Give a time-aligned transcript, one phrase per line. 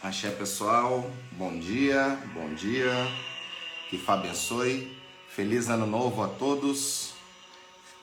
[0.00, 2.92] Axé pessoal, bom dia, bom dia,
[3.90, 4.96] que Fá abençoe,
[5.28, 7.14] feliz ano novo a todos,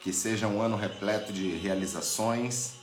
[0.01, 2.73] que seja um ano repleto de realizações.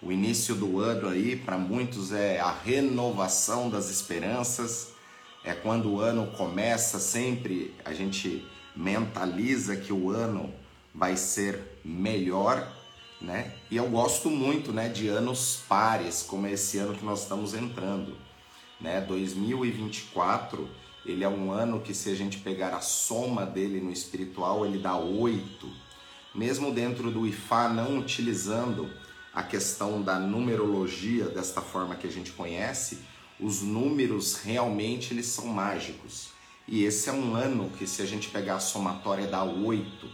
[0.00, 4.90] O início do ano aí, para muitos, é a renovação das esperanças,
[5.42, 10.54] é quando o ano começa, sempre a gente mentaliza que o ano
[10.94, 12.72] vai ser melhor,
[13.20, 13.54] né?
[13.68, 18.16] E eu gosto muito, né, de anos pares, como esse ano que nós estamos entrando,
[18.82, 19.00] né?
[19.00, 20.68] 2024,
[21.06, 24.78] ele é um ano que se a gente pegar a soma dele no espiritual, ele
[24.78, 25.68] dá oito.
[26.34, 28.90] Mesmo dentro do Ifá não utilizando
[29.32, 32.98] a questão da numerologia desta forma que a gente conhece,
[33.40, 36.30] os números realmente eles são mágicos.
[36.66, 40.08] E esse é um ano que se a gente pegar a somatória dá oito.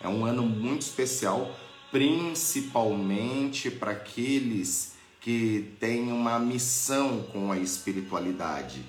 [0.00, 1.54] É um ano muito especial,
[1.90, 8.82] principalmente para aqueles que têm uma missão com a espiritualidade,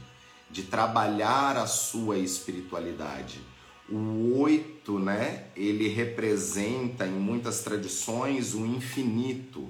[0.49, 3.41] de trabalhar a sua espiritualidade.
[3.89, 9.69] O oito, né, ele representa em muitas tradições o infinito.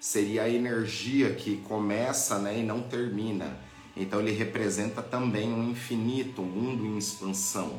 [0.00, 3.58] Seria a energia que começa né, e não termina.
[3.94, 7.78] Então ele representa também um infinito, um mundo em expansão.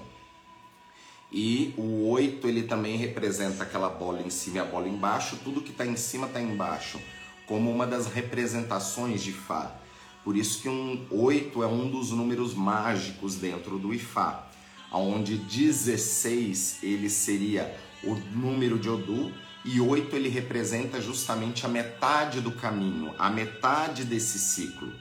[1.32, 5.62] E o 8 ele também representa aquela bola em cima e a bola embaixo, tudo
[5.62, 7.02] que está em cima está embaixo,
[7.48, 9.76] como uma das representações de Fá.
[10.24, 14.48] Por isso que um 8 é um dos números mágicos dentro do Ifá,
[14.92, 19.34] onde 16 ele seria o número de Odu
[19.66, 24.94] e 8 ele representa justamente a metade do caminho, a metade desse ciclo.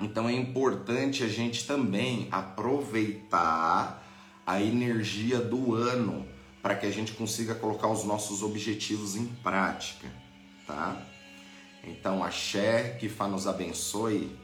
[0.00, 4.02] Então é importante a gente também aproveitar
[4.44, 6.26] a energia do ano
[6.60, 10.08] para que a gente consiga colocar os nossos objetivos em prática,
[10.72, 10.96] tá?
[11.84, 14.34] Então, axé, que Fá nos abençoe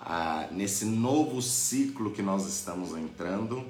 [0.00, 3.64] ah, nesse novo ciclo que nós estamos entrando,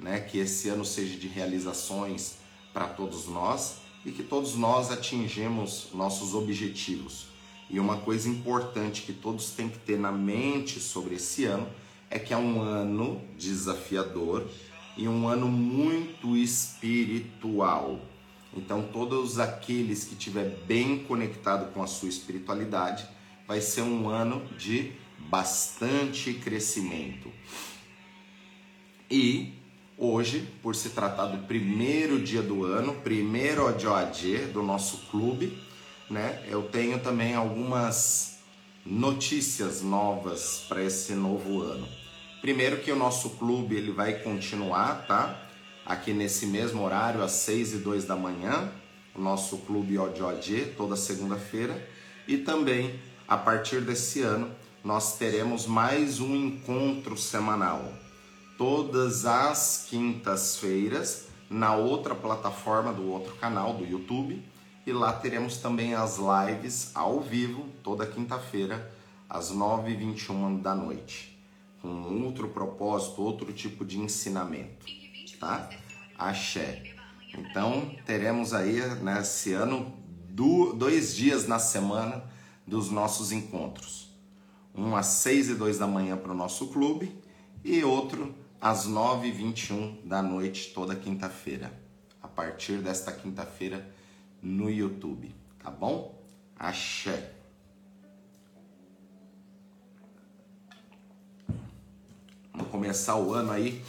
[0.00, 0.20] né?
[0.20, 2.38] Que esse ano seja de realizações
[2.72, 7.28] para todos nós e que todos nós atingimos nossos objetivos.
[7.70, 11.68] E uma coisa importante que todos têm que ter na mente sobre esse ano
[12.10, 14.48] é que é um ano desafiador
[14.96, 18.00] e um ano muito espiritual.
[18.58, 23.06] Então, todos aqueles que estiver bem conectado com a sua espiritualidade,
[23.46, 27.32] vai ser um ano de bastante crescimento.
[29.10, 29.54] E
[29.96, 35.58] hoje, por se tratar do primeiro dia do ano, primeiro ODOAD do nosso clube,
[36.10, 36.44] né?
[36.48, 38.38] Eu tenho também algumas
[38.84, 41.88] notícias novas para esse novo ano.
[42.40, 45.47] Primeiro que o nosso clube ele vai continuar, tá?
[45.88, 48.70] Aqui nesse mesmo horário, às 6 e 2 da manhã,
[49.14, 51.82] o nosso clube ODOD, toda segunda-feira.
[52.26, 54.50] E também, a partir desse ano,
[54.84, 57.90] nós teremos mais um encontro semanal.
[58.58, 64.42] Todas as quintas-feiras, na outra plataforma do outro canal, do YouTube.
[64.86, 68.92] E lá teremos também as lives ao vivo, toda quinta-feira,
[69.26, 71.38] às 9h21 da noite
[71.80, 74.86] com outro propósito, outro tipo de ensinamento,
[75.38, 75.68] tá?
[76.16, 76.82] Axé.
[77.36, 79.96] Então, teremos aí nesse ano
[80.76, 82.24] dois dias na semana
[82.66, 84.08] dos nossos encontros.
[84.74, 87.16] Um às 6 e 2 da manhã para o nosso clube
[87.64, 91.72] e outro às 9 e 21 da noite, toda quinta-feira.
[92.22, 93.88] A partir desta quinta-feira
[94.42, 96.22] no YouTube, tá bom?
[96.56, 97.34] Axé.
[102.52, 103.84] Vamos começar o ano aí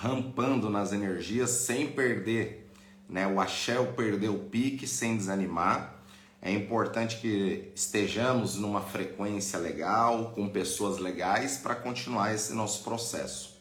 [0.00, 2.70] rampando nas energias sem perder,
[3.08, 3.26] né?
[3.26, 5.96] O axé, o perder o pique sem desanimar.
[6.40, 13.58] É importante que estejamos numa frequência legal, com pessoas legais para continuar esse nosso processo.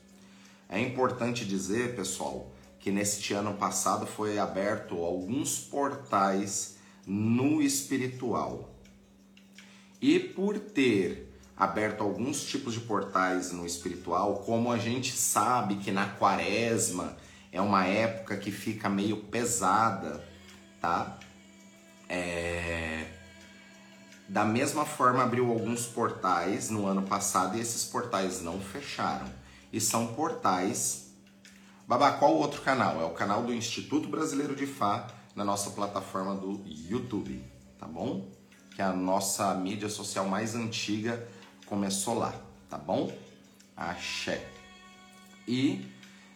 [0.70, 8.76] É importante dizer, pessoal, que neste ano passado foi aberto alguns portais no espiritual.
[10.00, 11.27] E por ter
[11.58, 17.18] aberto alguns tipos de portais no espiritual, como a gente sabe que na quaresma
[17.52, 20.24] é uma época que fica meio pesada,
[20.80, 21.18] tá?
[22.08, 23.08] É...
[24.30, 29.28] Da mesma forma, abriu alguns portais no ano passado e esses portais não fecharam.
[29.72, 31.14] E são portais.
[31.88, 33.02] Babá, qual o outro canal?
[33.02, 37.42] É o canal do Instituto Brasileiro de Fá na nossa plataforma do YouTube,
[37.80, 38.30] tá bom?
[38.76, 41.26] Que é a nossa mídia social mais antiga
[41.68, 42.34] começou lá,
[42.70, 43.16] tá bom?
[43.76, 44.48] Axé.
[45.48, 45.86] E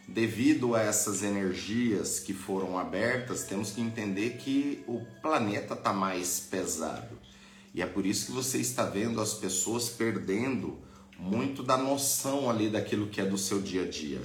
[0.07, 6.39] devido a essas energias que foram abertas, temos que entender que o planeta está mais
[6.39, 7.18] pesado.
[7.74, 10.78] E é por isso que você está vendo as pessoas perdendo
[11.18, 14.22] muito da noção ali daquilo que é do seu dia a dia.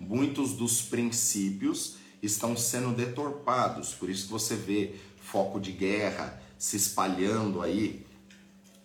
[0.00, 6.76] Muitos dos princípios estão sendo deturpados, por isso que você vê foco de guerra se
[6.76, 8.04] espalhando aí,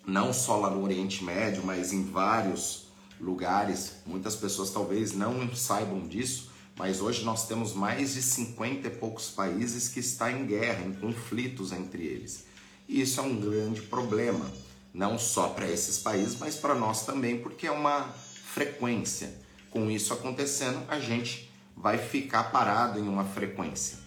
[0.06, 2.88] não só lá no Oriente Médio, mas em vários
[3.20, 3.98] lugares.
[4.06, 9.30] Muitas pessoas talvez não saibam disso, mas hoje nós temos mais de 50 e poucos
[9.30, 12.46] países que estão em guerra, em conflitos entre eles.
[12.88, 14.52] E isso é um grande problema,
[14.94, 18.10] não só para esses países, mas para nós também, porque é uma
[18.54, 19.42] frequência.
[19.70, 23.98] Com isso acontecendo, a gente vai ficar parado em uma frequência.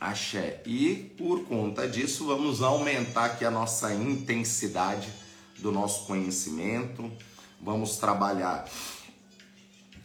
[0.00, 0.62] Axé.
[0.64, 5.12] E por conta disso, vamos aumentar aqui a nossa intensidade
[5.58, 7.10] do nosso conhecimento.
[7.60, 8.68] Vamos trabalhar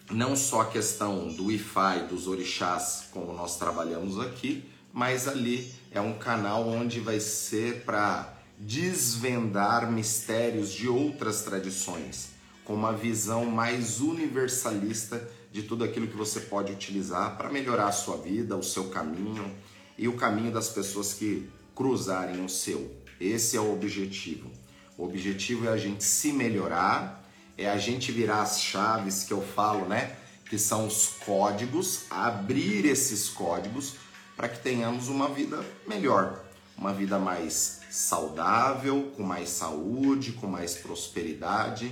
[0.10, 6.02] não só a questão do Wi-Fi, dos orixás, como nós trabalhamos aqui, mas ali é
[6.02, 12.30] um canal onde vai ser para desvendar mistérios de outras tradições,
[12.64, 17.92] com uma visão mais universalista de tudo aquilo que você pode utilizar para melhorar a
[17.92, 19.52] sua vida, o seu caminho
[19.98, 22.96] e o caminho das pessoas que cruzarem o seu.
[23.20, 24.52] Esse é o objetivo.
[24.98, 27.24] O objetivo é a gente se melhorar,
[27.58, 30.16] é a gente virar as chaves que eu falo, né?
[30.50, 33.96] Que são os códigos, abrir esses códigos
[34.36, 36.44] para que tenhamos uma vida melhor,
[36.78, 41.92] uma vida mais saudável, com mais saúde, com mais prosperidade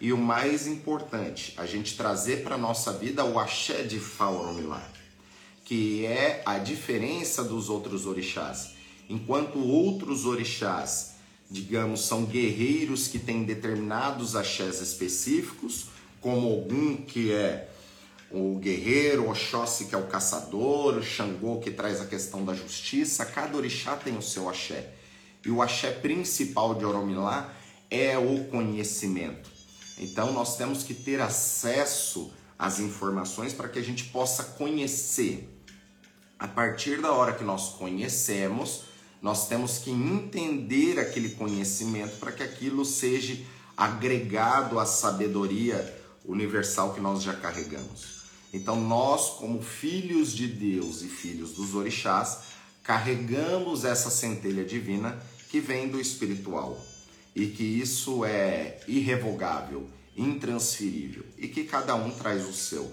[0.00, 4.86] e o mais importante, a gente trazer para nossa vida o axé de Fauromilá,
[5.68, 8.70] que é a diferença dos outros orixás.
[9.06, 11.16] Enquanto outros orixás,
[11.50, 15.88] digamos, são guerreiros que têm determinados axés específicos,
[16.22, 17.68] como algum que é
[18.30, 23.54] o guerreiro, Oxóssi que é o caçador, Xangô que traz a questão da justiça, cada
[23.54, 24.94] orixá tem o seu axé.
[25.44, 27.54] E o axé principal de Oromilá
[27.90, 29.50] é o conhecimento.
[29.98, 35.57] Então nós temos que ter acesso às informações para que a gente possa conhecer.
[36.38, 38.82] A partir da hora que nós conhecemos,
[39.20, 43.36] nós temos que entender aquele conhecimento para que aquilo seja
[43.76, 48.18] agregado à sabedoria universal que nós já carregamos.
[48.52, 52.38] Então, nós, como filhos de Deus e filhos dos orixás,
[52.84, 55.20] carregamos essa centelha divina
[55.50, 56.80] que vem do espiritual
[57.34, 62.90] e que isso é irrevogável, intransferível e que cada um traz o seu.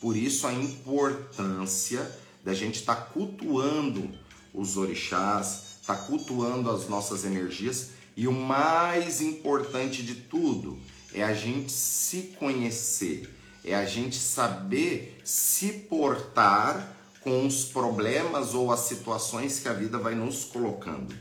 [0.00, 4.10] Por isso, a importância da gente estar tá cultuando
[4.52, 10.78] os orixás, estar tá cultuando as nossas energias e o mais importante de tudo
[11.14, 13.28] é a gente se conhecer
[13.64, 19.98] é a gente saber se portar com os problemas ou as situações que a vida
[19.98, 21.14] vai nos colocando.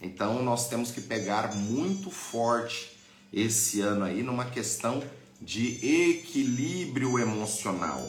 [0.00, 2.98] Então nós temos que pegar muito forte
[3.32, 5.02] esse ano aí numa questão
[5.40, 8.06] de equilíbrio emocional,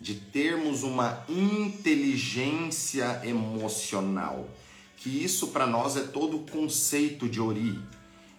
[0.00, 4.48] de termos uma inteligência emocional,
[4.96, 7.78] que isso para nós é todo o conceito de Ori.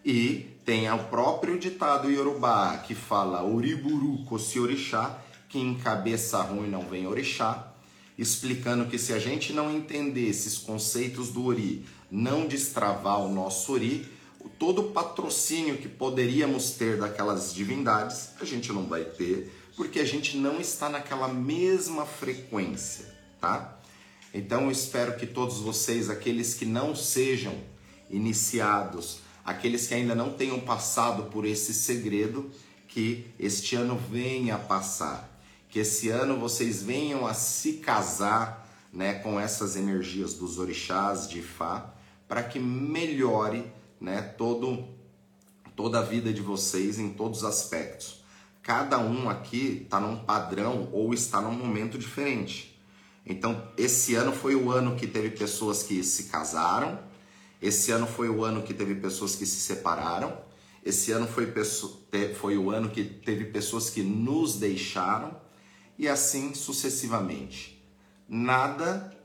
[0.06, 5.19] E tem o próprio ditado Yorubá que fala Oriburu Kosi Orixá,
[5.50, 7.74] que em cabeça ruim não vem orixá,
[8.18, 13.74] explicando que se a gente não entender esses conceitos do Ori, não destravar o nosso
[13.74, 14.07] Ori,
[14.57, 20.06] todo o patrocínio que poderíamos ter daquelas divindades, a gente não vai ter, porque a
[20.06, 23.06] gente não está naquela mesma frequência,
[23.40, 23.80] tá?
[24.34, 27.56] Então eu espero que todos vocês, aqueles que não sejam
[28.10, 32.52] iniciados aqueles que ainda não tenham passado por esse segredo,
[32.86, 39.14] que este ano venha a passar, que esse ano vocês venham a se casar né,
[39.14, 41.94] com essas energias dos orixás de Ifá,
[42.28, 44.86] para que melhore né, todo,
[45.78, 48.17] toda a vida de vocês em todos os aspectos.
[48.68, 52.78] Cada um aqui está num padrão ou está num momento diferente.
[53.26, 57.00] Então, esse ano foi o ano que teve pessoas que se casaram,
[57.62, 60.38] esse ano foi o ano que teve pessoas que se separaram.
[60.83, 61.47] Esse ano foi,
[62.36, 65.40] foi o ano que teve pessoas que nos deixaram.
[65.97, 67.81] E assim sucessivamente.
[68.28, 69.18] Nada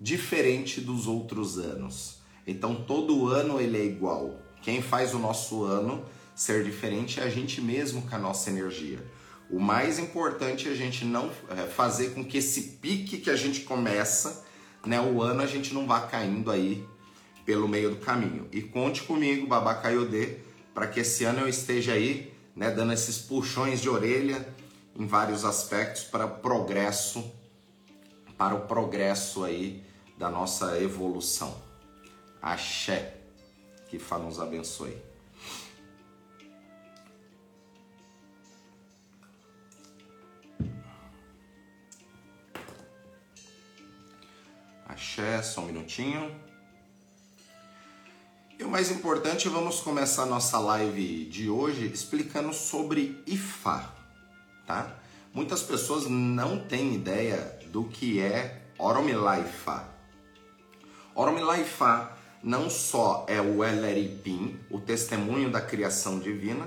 [0.00, 2.20] diferente dos outros anos.
[2.46, 4.40] Então todo ano ele é igual.
[4.62, 6.04] Quem faz o nosso ano
[6.34, 9.04] ser diferente é a gente mesmo com a nossa energia.
[9.50, 13.36] O mais importante é a gente não é, fazer com que esse pique que a
[13.36, 14.44] gente começa,
[14.86, 16.86] né, o ano a gente não vá caindo aí
[17.44, 18.48] pelo meio do caminho.
[18.50, 20.38] E conte comigo, Babacaiodê,
[20.72, 24.48] para que esse ano eu esteja aí, né, dando esses puxões de orelha
[24.96, 27.30] em vários aspectos para progresso,
[28.38, 29.84] para o progresso aí
[30.16, 31.54] da nossa evolução.
[32.40, 33.18] Axé.
[33.88, 35.11] Que Fá nos abençoe.
[45.12, 46.34] Axé, só um minutinho.
[48.58, 53.92] E o mais importante, vamos começar nossa live de hoje explicando sobre Ifá,
[54.66, 54.96] tá?
[55.34, 59.86] Muitas pessoas não têm ideia do que é Oromilá Ifá.
[61.14, 66.66] Oromilá Ifá não só é o Eleripim, o testemunho da criação divina,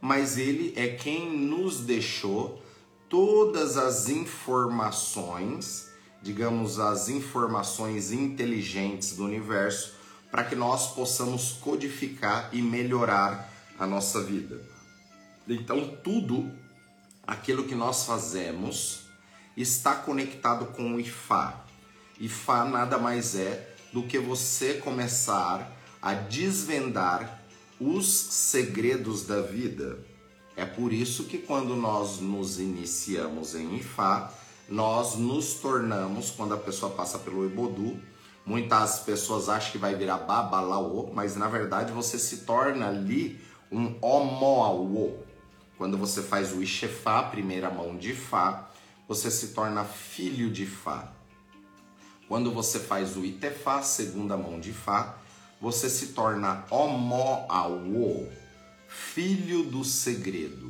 [0.00, 2.60] mas ele é quem nos deixou
[3.08, 5.93] todas as informações,
[6.24, 9.92] digamos, as informações inteligentes do universo,
[10.30, 14.58] para que nós possamos codificar e melhorar a nossa vida.
[15.46, 16.50] Então, tudo
[17.26, 19.02] aquilo que nós fazemos
[19.54, 21.62] está conectado com o Ifá.
[22.18, 27.42] Ifá nada mais é do que você começar a desvendar
[27.78, 29.98] os segredos da vida.
[30.56, 34.32] É por isso que quando nós nos iniciamos em Ifá,
[34.68, 38.00] nós nos tornamos, quando a pessoa passa pelo Ebodu,
[38.46, 43.40] muitas pessoas acham que vai virar Babalaô, mas na verdade você se torna ali
[43.70, 45.18] um Omoaô.
[45.76, 48.70] Quando você faz o Ixefá, primeira mão de Fá,
[49.08, 51.12] você se torna filho de Fá.
[52.28, 55.16] Quando você faz o Itefá, segunda mão de Fá,
[55.60, 58.30] você se torna Omoawo,
[58.88, 60.63] filho do segredo.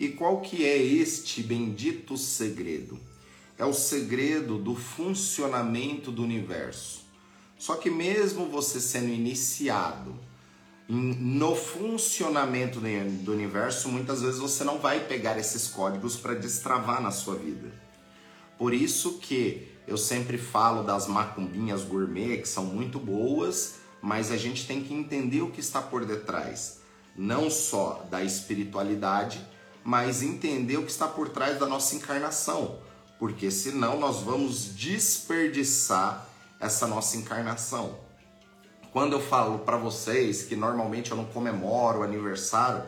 [0.00, 2.98] E qual que é este bendito segredo?
[3.58, 7.04] É o segredo do funcionamento do universo.
[7.58, 10.18] Só que mesmo você sendo iniciado
[10.88, 17.10] no funcionamento do universo, muitas vezes você não vai pegar esses códigos para destravar na
[17.10, 17.70] sua vida.
[18.56, 24.38] Por isso que eu sempre falo das macumbinhas gourmet, que são muito boas, mas a
[24.38, 26.80] gente tem que entender o que está por detrás,
[27.14, 29.46] não só da espiritualidade,
[29.84, 32.78] mas entender o que está por trás da nossa encarnação,
[33.18, 36.26] porque senão nós vamos desperdiçar
[36.58, 37.98] essa nossa encarnação.
[38.92, 42.82] Quando eu falo para vocês que normalmente eu não comemoro aniversário,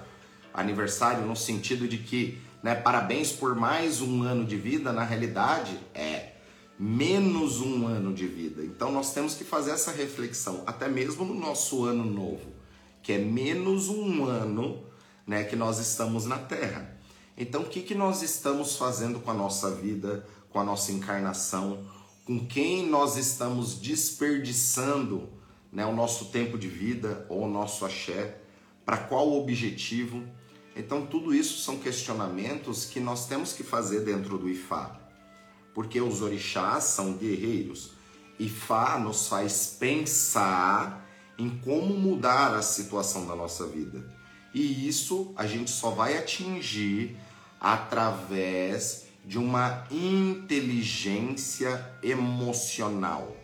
[0.52, 5.78] aniversário no sentido de que, né, parabéns por mais um ano de vida, na realidade
[5.94, 6.32] é
[6.78, 8.64] menos um ano de vida.
[8.64, 12.52] Então nós temos que fazer essa reflexão, até mesmo no nosso ano novo,
[13.02, 14.82] que é menos um ano,
[15.26, 16.96] né, que nós estamos na Terra.
[17.36, 21.84] Então o que, que nós estamos fazendo com a nossa vida, com a nossa encarnação,
[22.24, 25.28] com quem nós estamos desperdiçando
[25.72, 28.38] né, o nosso tempo de vida ou o nosso axé,
[28.84, 30.22] para qual objetivo.
[30.76, 35.00] Então, tudo isso são questionamentos que nós temos que fazer dentro do Ifá,
[35.74, 37.92] porque os orixás são guerreiros.
[38.38, 44.04] Ifá nos faz pensar em como mudar a situação da nossa vida.
[44.54, 47.16] E isso a gente só vai atingir
[47.60, 53.36] através de uma inteligência emocional,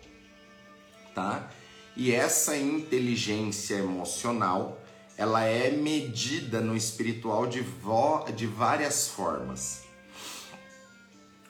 [1.14, 1.50] tá?
[1.96, 4.80] E essa inteligência emocional,
[5.16, 7.64] ela é medida no espiritual de,
[8.36, 9.82] de várias formas.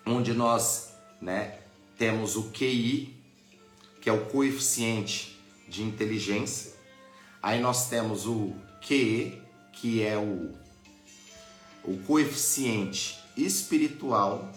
[0.07, 1.59] Onde nós né,
[1.99, 3.15] temos o QI,
[4.01, 5.39] que é o coeficiente
[5.69, 6.73] de inteligência.
[7.43, 9.43] Aí nós temos o QE,
[9.81, 10.55] que é o,
[11.85, 14.53] o coeficiente espiritual,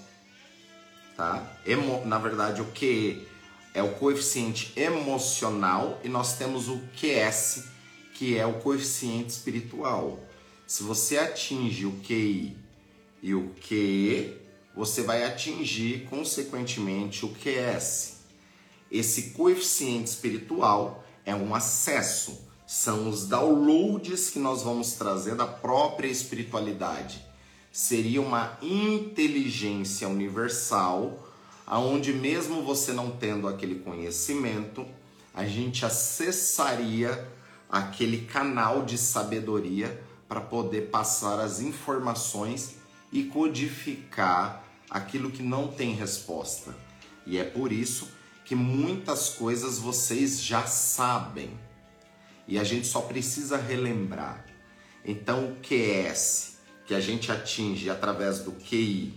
[1.15, 1.59] tá?
[1.65, 3.27] Emo, na verdade, o QE
[3.73, 7.65] é o coeficiente emocional e nós temos o QS,
[8.15, 10.19] que é o coeficiente espiritual.
[10.67, 12.57] Se você atinge o QI
[13.21, 14.37] e o QE,
[14.75, 18.17] você vai atingir consequentemente o QS.
[18.91, 26.07] Esse coeficiente espiritual é um acesso, são os downloads que nós vamos trazer da própria
[26.07, 27.21] espiritualidade.
[27.69, 31.19] Seria uma inteligência universal
[31.67, 34.85] aonde mesmo você não tendo aquele conhecimento,
[35.33, 37.27] a gente acessaria
[37.69, 42.75] aquele canal de sabedoria para poder passar as informações
[43.11, 46.73] e codificar aquilo que não tem resposta.
[47.27, 48.07] E é por isso
[48.45, 51.51] que muitas coisas vocês já sabem
[52.47, 54.45] e a gente só precisa relembrar.
[55.05, 56.51] Então, o QS
[56.85, 59.13] que a gente atinge através do QI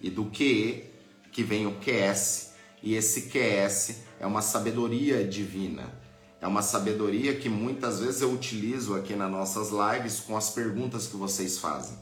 [0.00, 0.92] e do QE
[1.30, 2.52] que vem o QS,
[2.82, 5.92] e esse QS é uma sabedoria divina.
[6.40, 11.06] É uma sabedoria que muitas vezes eu utilizo aqui nas nossas lives com as perguntas
[11.06, 11.96] que vocês fazem.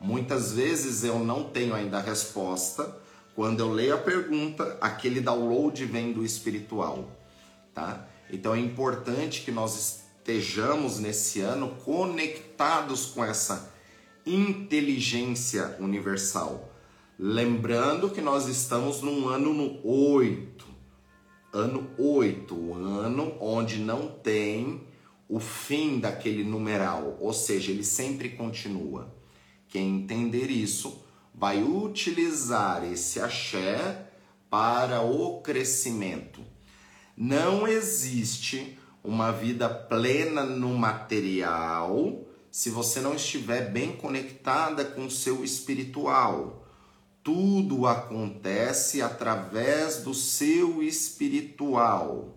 [0.00, 2.94] Muitas vezes eu não tenho ainda a resposta.
[3.34, 7.08] Quando eu leio a pergunta, aquele download vem do espiritual,
[7.72, 8.06] tá?
[8.30, 13.70] Então é importante que nós estejamos nesse ano conectados com essa
[14.24, 16.72] inteligência universal.
[17.18, 20.64] Lembrando que nós estamos num ano no 8.
[21.52, 24.84] Ano 8, ano onde não tem
[25.28, 29.14] o fim daquele numeral, ou seja, ele sempre continua.
[29.68, 31.04] Quem entender isso
[31.34, 34.10] vai utilizar esse axé
[34.48, 36.40] para o crescimento.
[37.14, 45.10] Não existe uma vida plena no material se você não estiver bem conectada com o
[45.10, 46.66] seu espiritual.
[47.22, 52.34] Tudo acontece através do seu espiritual.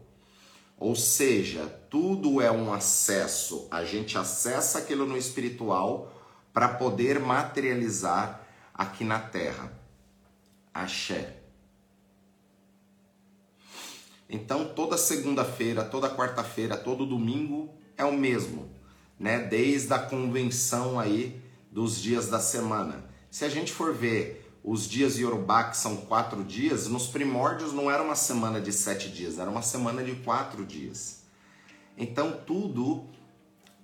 [0.78, 3.68] Ou seja, tudo é um acesso.
[3.72, 6.12] A gente acessa aquilo no espiritual
[6.54, 8.42] para poder materializar
[8.74, 9.72] aqui na terra.
[10.74, 11.37] Axé.
[14.30, 18.70] Então, toda segunda-feira, toda quarta-feira, todo domingo é o mesmo,
[19.18, 19.40] né?
[19.40, 21.42] Desde a convenção aí
[21.72, 23.06] dos dias da semana.
[23.32, 27.90] Se a gente for ver os dias Yorubá, que são quatro dias, nos primórdios não
[27.90, 31.24] era uma semana de sete dias, era uma semana de quatro dias.
[31.98, 33.06] Então, tudo,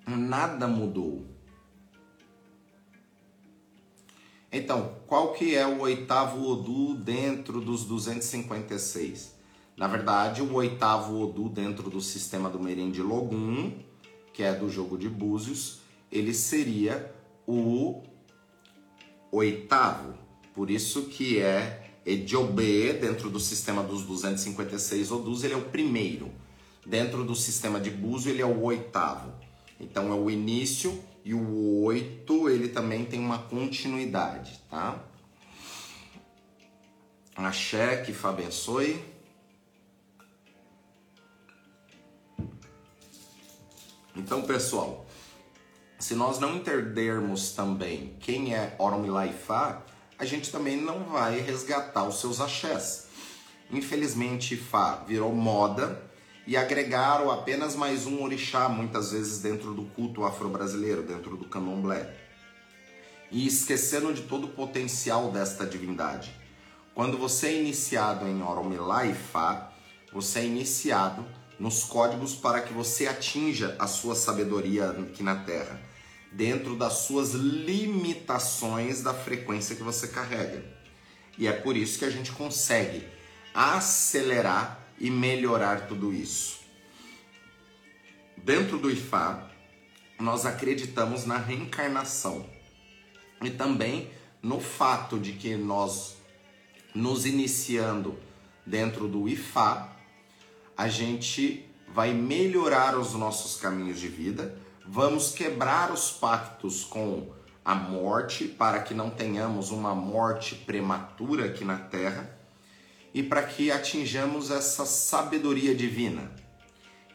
[0.05, 1.25] nada mudou.
[4.51, 9.32] Então, qual que é o oitavo Odu dentro dos 256?
[9.75, 13.71] Na verdade, o oitavo Odu dentro do sistema do Merim de Logum,
[14.31, 15.79] que é do jogo de Búzios,
[16.11, 17.13] ele seria
[17.47, 18.03] o
[19.31, 20.13] oitavo.
[20.53, 26.31] Por isso que é Ediobe, dentro do sistema dos 256 Odus, ele é o primeiro.
[26.85, 29.31] Dentro do sistema de Búzio, ele é o oitavo.
[29.79, 35.01] Então é o início e o oito, ele também tem uma continuidade, tá?
[37.35, 39.12] Axé, que Fá abençoe.
[44.15, 45.05] Então, pessoal,
[45.97, 49.81] se nós não entendermos também quem é Oromilá Ifá,
[50.19, 53.07] a gente também não vai resgatar os seus axés.
[53.71, 55.99] Infelizmente, Ifá virou moda
[56.45, 62.13] e agregaram apenas mais um orixá, muitas vezes dentro do culto afro-brasileiro, dentro do candomblé.
[63.31, 66.35] E esquecendo de todo o potencial desta divindade.
[66.93, 69.71] Quando você é iniciado em Oromilá Ifá,
[70.11, 71.25] você é iniciado
[71.59, 75.79] nos códigos para que você atinja a sua sabedoria aqui na Terra,
[76.31, 80.63] dentro das suas limitações da frequência que você carrega.
[81.37, 83.07] E é por isso que a gente consegue
[83.53, 86.59] acelerar e melhorar tudo isso.
[88.37, 89.49] Dentro do IFA,
[90.19, 92.45] nós acreditamos na reencarnação
[93.41, 94.11] e também
[94.41, 96.17] no fato de que nós
[96.93, 98.17] nos iniciando
[98.65, 99.89] dentro do IFA,
[100.77, 107.31] a gente vai melhorar os nossos caminhos de vida, vamos quebrar os pactos com
[107.63, 112.37] a morte para que não tenhamos uma morte prematura aqui na terra
[113.13, 116.31] e para que atinjamos essa sabedoria divina.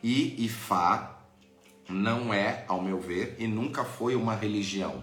[0.02, 1.18] E Ifá
[1.88, 5.02] não é, ao meu ver, e nunca foi uma religião,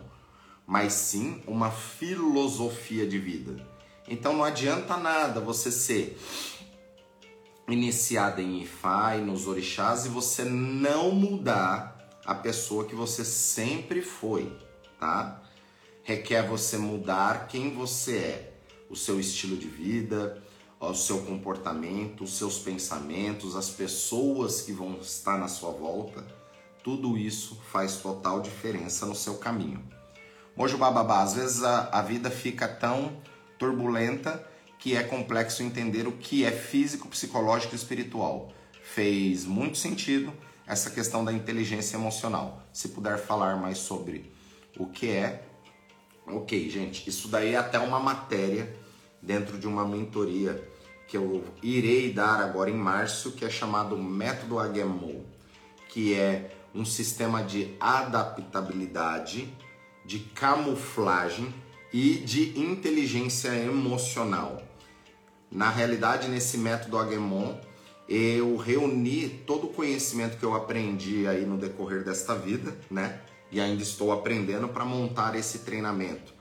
[0.65, 3.61] mas sim uma filosofia de vida.
[4.07, 6.17] Então não adianta nada você ser
[7.67, 14.01] iniciada em Ifá e nos orixás e você não mudar a pessoa que você sempre
[14.01, 14.55] foi,
[14.99, 15.41] tá?
[16.03, 18.53] Requer você mudar quem você é,
[18.89, 20.41] o seu estilo de vida,
[20.79, 26.25] o seu comportamento, os seus pensamentos, as pessoas que vão estar na sua volta.
[26.83, 29.83] Tudo isso faz total diferença no seu caminho.
[30.55, 33.17] Mojo Bababá, às vezes a, a vida fica tão
[33.57, 38.53] turbulenta que é complexo entender o que é físico, psicológico e espiritual.
[38.83, 40.33] Fez muito sentido
[40.67, 42.63] essa questão da inteligência emocional.
[42.73, 44.31] Se puder falar mais sobre
[44.77, 45.43] o que é.
[46.27, 48.75] Ok, gente, isso daí é até uma matéria
[49.21, 50.63] dentro de uma mentoria
[51.07, 55.23] que eu irei dar agora em março, que é chamado Método Agemo,
[55.89, 59.53] que é um sistema de adaptabilidade,
[60.03, 61.53] de camuflagem
[61.93, 64.61] e de inteligência emocional.
[65.55, 67.55] Na realidade, nesse método Agemon,
[68.09, 73.21] eu reuni todo o conhecimento que eu aprendi aí no decorrer desta vida, né?
[73.49, 76.33] E ainda estou aprendendo para montar esse treinamento,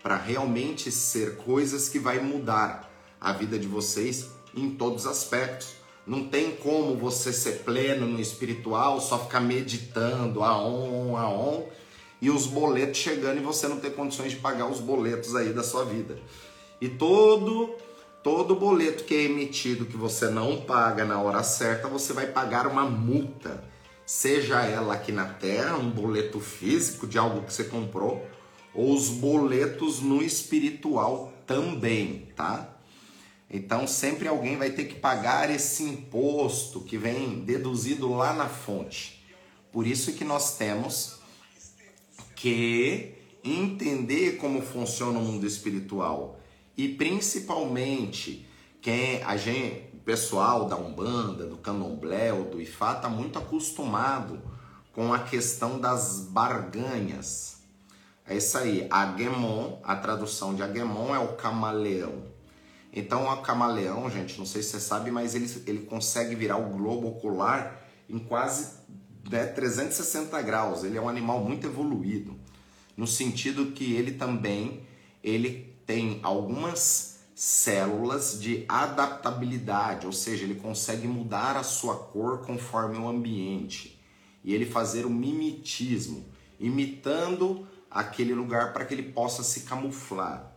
[0.00, 2.88] para realmente ser coisas que vai mudar
[3.20, 5.72] a vida de vocês em todos os aspectos.
[6.06, 11.66] Não tem como você ser pleno no espiritual, só ficar meditando a on, a on,
[12.22, 15.64] e os boletos chegando e você não ter condições de pagar os boletos aí da
[15.64, 16.20] sua vida.
[16.80, 17.74] E todo
[18.22, 22.66] Todo boleto que é emitido que você não paga na hora certa, você vai pagar
[22.66, 23.64] uma multa.
[24.04, 28.28] seja ela aqui na Terra, um boleto físico de algo que você comprou,
[28.74, 32.76] ou os boletos no espiritual também, tá?
[33.48, 39.24] Então sempre alguém vai ter que pagar esse imposto que vem deduzido lá na fonte.
[39.72, 41.20] Por isso que nós temos
[42.34, 46.39] que entender como funciona o mundo espiritual
[46.76, 48.48] e principalmente
[48.80, 54.40] quem a gente, pessoal da Umbanda, do Candomblé ou do Ifá tá muito acostumado
[54.92, 57.60] com a questão das barganhas.
[58.26, 62.30] É isso aí, Agemon, a tradução de Agemon é o camaleão.
[62.92, 66.70] Então, o camaleão, gente, não sei se você sabe, mas ele, ele consegue virar o
[66.70, 68.80] globo ocular em quase
[69.30, 70.82] né, 360 graus.
[70.82, 72.36] Ele é um animal muito evoluído,
[72.96, 74.86] no sentido que ele também
[75.22, 82.96] ele tem algumas células de adaptabilidade, ou seja, ele consegue mudar a sua cor conforme
[82.96, 84.00] o ambiente
[84.44, 86.24] e ele fazer o mimetismo,
[86.60, 90.52] imitando aquele lugar para que ele possa se camuflar.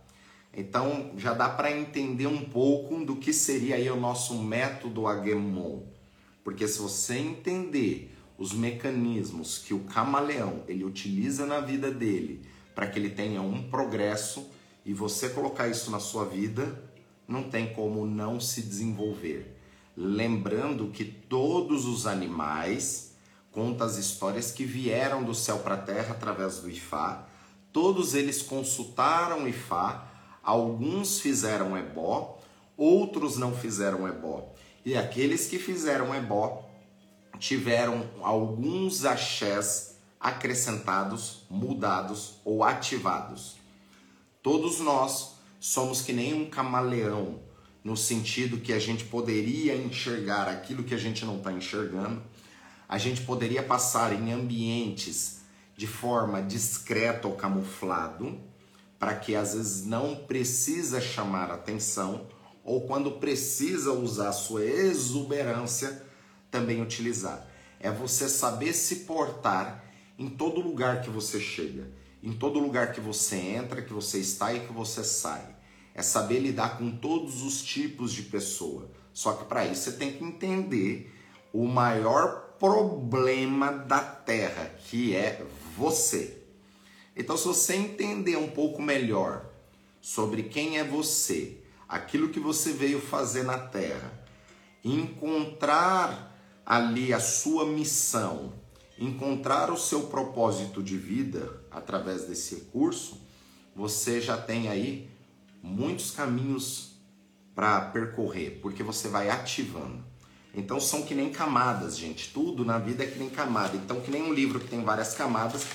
[0.53, 5.81] Então já dá para entender um pouco do que seria aí o nosso método Agemon.
[6.43, 12.43] Porque se você entender os mecanismos que o camaleão ele utiliza na vida dele
[12.75, 14.52] para que ele tenha um progresso
[14.85, 16.83] e você colocar isso na sua vida,
[17.27, 19.57] não tem como não se desenvolver.
[19.95, 23.15] Lembrando que todos os animais
[23.51, 27.27] contam as histórias que vieram do céu para a terra através do Ifá.
[27.71, 30.09] Todos eles consultaram o Ifá
[30.43, 32.37] Alguns fizeram ebó,
[32.75, 34.53] outros não fizeram ebó.
[34.83, 36.69] E aqueles que fizeram ebó
[37.39, 43.55] tiveram alguns axés acrescentados, mudados ou ativados.
[44.43, 47.39] Todos nós somos que nem um camaleão,
[47.81, 52.21] no sentido que a gente poderia enxergar aquilo que a gente não está enxergando,
[52.87, 55.39] a gente poderia passar em ambientes
[55.77, 58.37] de forma discreta ou camuflado,
[58.99, 62.27] para que às vezes não precisa chamar atenção
[62.65, 66.05] ou quando precisa usar sua exuberância,
[66.51, 67.47] também utilizar.
[67.79, 69.85] É você saber se portar
[70.19, 71.89] em todo lugar que você chega,
[72.23, 75.45] em todo lugar que você entra, que você está e que você sai.
[75.93, 78.89] É saber lidar com todos os tipos de pessoa.
[79.13, 81.13] Só que para isso você tem que entender
[81.51, 85.45] o maior problema da Terra, que é
[85.77, 86.41] você.
[87.15, 89.45] Então, se você entender um pouco melhor
[90.01, 91.57] sobre quem é você,
[91.87, 94.25] aquilo que você veio fazer na Terra,
[94.83, 96.33] encontrar
[96.65, 98.53] ali a sua missão,
[98.97, 103.21] encontrar o seu propósito de vida através desse curso,
[103.75, 105.09] você já tem aí
[105.61, 106.93] muitos caminhos
[107.55, 110.03] para percorrer, porque você vai ativando.
[110.53, 112.31] Então são que nem camadas, gente.
[112.31, 113.75] Tudo na vida é que nem camada.
[113.75, 115.65] Então, que nem um livro que tem várias camadas,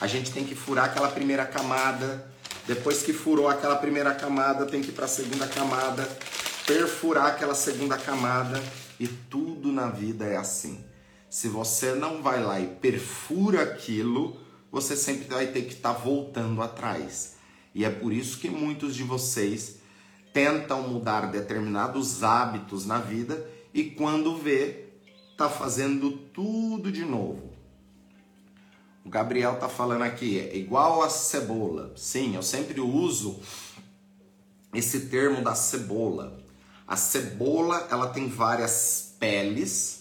[0.00, 2.30] a gente tem que furar aquela primeira camada.
[2.66, 6.08] Depois que furou aquela primeira camada, tem que ir para a segunda camada,
[6.66, 8.62] perfurar aquela segunda camada
[9.00, 10.84] e tudo na vida é assim.
[11.30, 14.36] Se você não vai lá e perfura aquilo,
[14.70, 17.36] você sempre vai ter que estar tá voltando atrás.
[17.74, 19.76] E é por isso que muitos de vocês
[20.32, 24.86] tentam mudar determinados hábitos na vida e quando vê,
[25.36, 27.52] tá fazendo tudo de novo.
[29.04, 31.92] O Gabriel tá falando aqui, é igual a cebola.
[31.96, 33.40] Sim, eu sempre uso
[34.74, 36.38] esse termo da cebola.
[36.86, 39.97] A cebola, ela tem várias peles.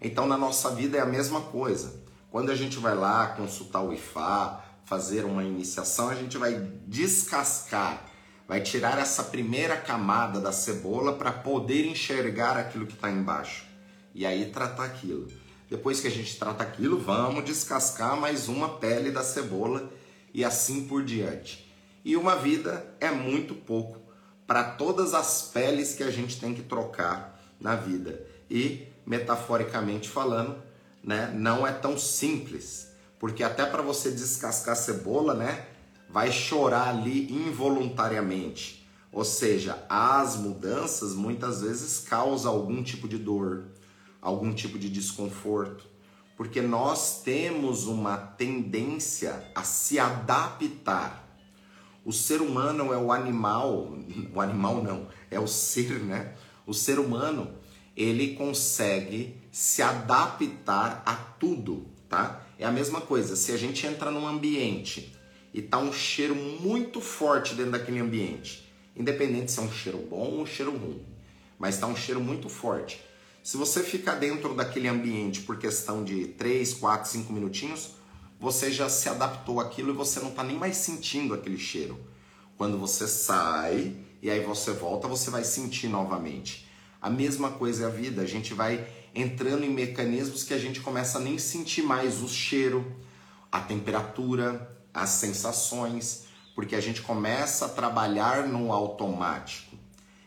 [0.00, 2.00] Então na nossa vida é a mesma coisa.
[2.30, 6.54] Quando a gente vai lá consultar o IFA, fazer uma iniciação, a gente vai
[6.86, 8.04] descascar,
[8.48, 13.66] vai tirar essa primeira camada da cebola para poder enxergar aquilo que está embaixo
[14.14, 15.28] e aí tratar aquilo.
[15.68, 19.88] Depois que a gente trata aquilo, vamos descascar mais uma pele da cebola
[20.34, 21.70] e assim por diante.
[22.04, 24.00] E uma vida é muito pouco
[24.46, 28.26] para todas as peles que a gente tem que trocar na vida.
[28.50, 30.62] E metaforicamente falando,
[31.02, 35.66] né, não é tão simples, porque até para você descascar cebola, né,
[36.08, 38.80] vai chorar ali involuntariamente.
[39.12, 43.64] Ou seja, as mudanças muitas vezes causam algum tipo de dor,
[44.20, 45.84] algum tipo de desconforto,
[46.36, 51.28] porque nós temos uma tendência a se adaptar.
[52.04, 53.92] O ser humano é o animal,
[54.34, 56.34] o animal não, é o ser, né?
[56.66, 57.52] O ser humano,
[57.96, 62.46] ele consegue se adaptar a tudo, tá?
[62.58, 65.16] É a mesma coisa, se a gente entra num ambiente
[65.52, 70.30] e tá um cheiro muito forte dentro daquele ambiente, independente se é um cheiro bom
[70.30, 71.04] ou um cheiro ruim,
[71.58, 73.00] mas tá um cheiro muito forte.
[73.42, 77.92] Se você ficar dentro daquele ambiente por questão de 3, 4, 5 minutinhos,
[78.38, 81.98] você já se adaptou àquilo e você não está nem mais sentindo aquele cheiro.
[82.56, 86.69] Quando você sai e aí você volta, você vai sentir novamente.
[87.00, 90.80] A mesma coisa é a vida, a gente vai entrando em mecanismos que a gente
[90.80, 92.84] começa a nem sentir mais o cheiro,
[93.50, 99.76] a temperatura, as sensações, porque a gente começa a trabalhar no automático.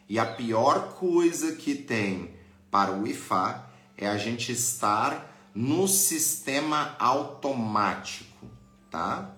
[0.09, 2.33] E a pior coisa que tem
[2.69, 8.47] para o IFA é a gente estar no sistema automático,
[8.89, 9.35] tá?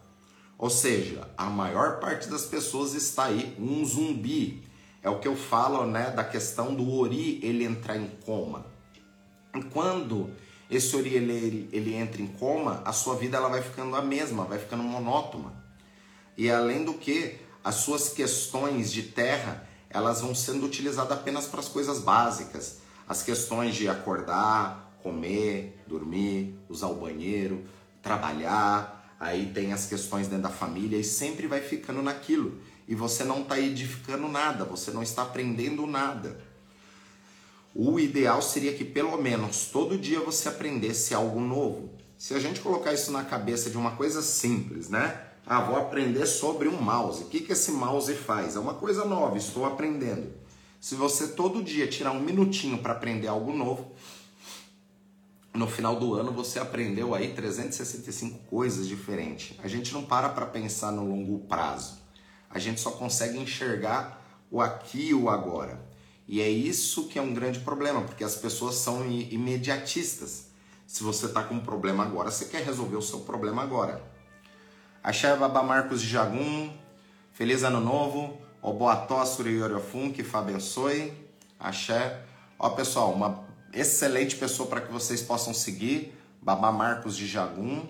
[0.57, 4.63] Ou seja, a maior parte das pessoas está aí um zumbi.
[5.05, 8.65] É o que eu falo, né, da questão do ori ele entrar em coma.
[9.55, 10.31] E quando
[10.69, 14.45] esse ori ele, ele entra em coma, a sua vida ela vai ficando a mesma,
[14.45, 15.53] vai ficando monótona.
[16.35, 21.59] E além do que, as suas questões de terra, elas vão sendo utilizadas apenas para
[21.59, 27.63] as coisas básicas as questões de acordar, comer, dormir, usar o banheiro,
[28.01, 32.59] trabalhar, aí tem as questões dentro da família e sempre vai ficando naquilo.
[32.87, 36.39] E você não está edificando nada, você não está aprendendo nada.
[37.73, 41.89] O ideal seria que pelo menos todo dia você aprendesse algo novo.
[42.17, 45.21] Se a gente colocar isso na cabeça de uma coisa simples, né?
[45.45, 47.23] Ah, vou aprender sobre um mouse.
[47.23, 48.55] O que, que esse mouse faz?
[48.55, 50.33] É uma coisa nova, estou aprendendo.
[50.79, 53.91] Se você todo dia tirar um minutinho para aprender algo novo,
[55.53, 59.57] no final do ano você aprendeu aí 365 coisas diferentes.
[59.63, 62.04] A gente não para para pensar no longo prazo.
[62.55, 65.77] A gente só consegue enxergar o aqui e o agora.
[66.25, 70.47] E é isso que é um grande problema, porque as pessoas são imediatistas.
[70.87, 74.01] Se você está com um problema agora, você quer resolver o seu problema agora.
[75.03, 76.71] Axé Babá Marcos de Jagum,
[77.33, 78.39] feliz ano novo.
[78.61, 81.11] O Boató Suriyoriofun, que Fá abençoe.
[81.59, 82.21] Axé.
[82.57, 86.17] Ó, pessoal, uma excelente pessoa para que vocês possam seguir.
[86.41, 87.85] Babá Marcos de Jagum,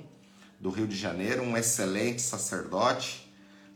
[0.60, 1.43] do Rio de Janeiro.
[1.43, 3.24] Um excelente sacerdote,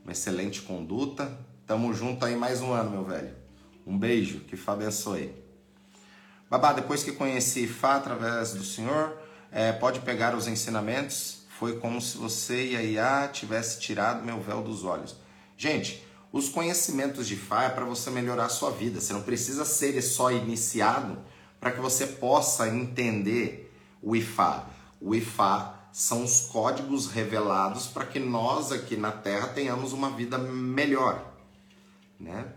[0.04, 1.38] uma excelente conduta.
[1.66, 3.36] Tamo junto aí mais um ano, meu velho.
[3.86, 5.34] Um beijo, que Fá abençoe.
[6.50, 9.18] Babá, depois que conheci Fá através do Senhor,
[9.52, 11.44] é, pode pegar os ensinamentos.
[11.60, 15.16] Foi como se você e a Iá tivesse tirado meu véu dos olhos.
[15.58, 19.02] Gente, os conhecimentos de Fá é para você melhorar a sua vida.
[19.02, 21.20] Você não precisa ser só iniciado
[21.60, 24.66] para que você possa entender o IFA.
[25.02, 30.38] O IFA são os códigos revelados para que nós aqui na Terra tenhamos uma vida
[30.38, 31.34] melhor,
[32.20, 32.54] né?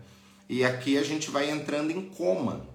[0.47, 2.67] E aqui a gente vai entrando em coma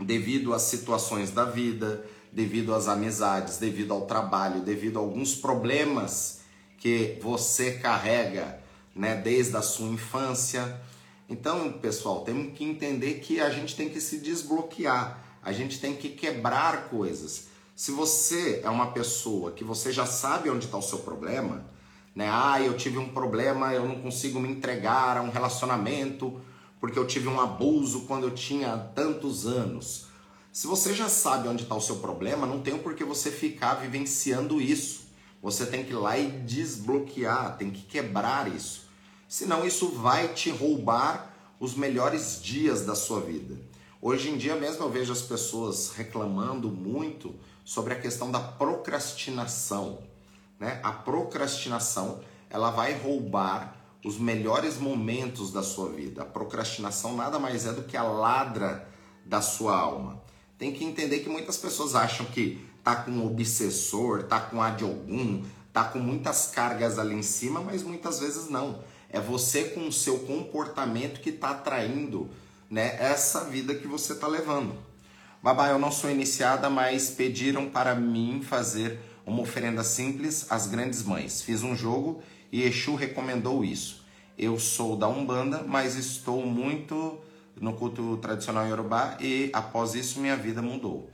[0.00, 6.40] devido às situações da vida, devido às amizades, devido ao trabalho, devido a alguns problemas
[6.78, 8.60] que você carrega
[8.94, 10.80] né, desde a sua infância.
[11.28, 15.94] Então, pessoal, temos que entender que a gente tem que se desbloquear, a gente tem
[15.94, 17.47] que quebrar coisas.
[17.78, 21.64] Se você é uma pessoa que você já sabe onde está o seu problema,
[22.12, 22.28] né?
[22.28, 26.40] Ah, eu tive um problema, eu não consigo me entregar a um relacionamento
[26.80, 30.06] porque eu tive um abuso quando eu tinha tantos anos.
[30.50, 33.74] Se você já sabe onde está o seu problema, não tem por que você ficar
[33.74, 35.02] vivenciando isso.
[35.40, 38.88] Você tem que ir lá e desbloquear, tem que quebrar isso
[39.28, 43.56] senão isso vai te roubar os melhores dias da sua vida.
[44.00, 47.34] Hoje em dia mesmo eu vejo as pessoas reclamando muito
[47.68, 49.98] sobre a questão da procrastinação.
[50.58, 50.80] Né?
[50.82, 56.22] A procrastinação ela vai roubar os melhores momentos da sua vida.
[56.22, 58.88] A procrastinação nada mais é do que a ladra
[59.22, 60.18] da sua alma.
[60.56, 64.70] Tem que entender que muitas pessoas acham que tá com um obsessor, tá com a
[64.70, 68.82] de algum, tá com muitas cargas ali em cima, mas muitas vezes não.
[69.10, 72.30] É você com o seu comportamento que está atraindo
[72.70, 74.87] né, essa vida que você está levando.
[75.42, 81.04] Babá, eu não sou iniciada, mas pediram para mim fazer uma oferenda simples às grandes
[81.04, 81.40] mães.
[81.42, 82.20] Fiz um jogo
[82.50, 84.04] e Exu recomendou isso.
[84.36, 87.20] Eu sou da Umbanda, mas estou muito
[87.60, 91.08] no culto tradicional Yorubá e após isso minha vida mudou.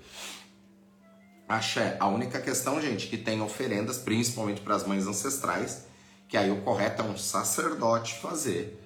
[1.47, 5.85] Axé, a única questão, gente, que tem oferendas, principalmente para as mães ancestrais,
[6.29, 8.83] que aí o correto é um sacerdote fazer,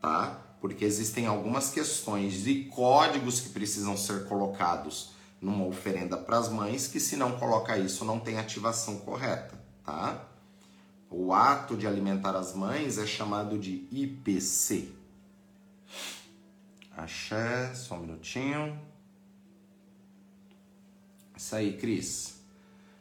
[0.00, 0.47] tá?
[0.60, 6.88] Porque existem algumas questões e códigos que precisam ser colocados numa oferenda para as mães
[6.88, 10.24] que se não coloca isso não tem ativação correta, tá?
[11.10, 14.92] O ato de alimentar as mães é chamado de IPC.
[16.94, 18.78] Axé, só um minutinho.
[21.34, 22.40] Isso aí, Cris.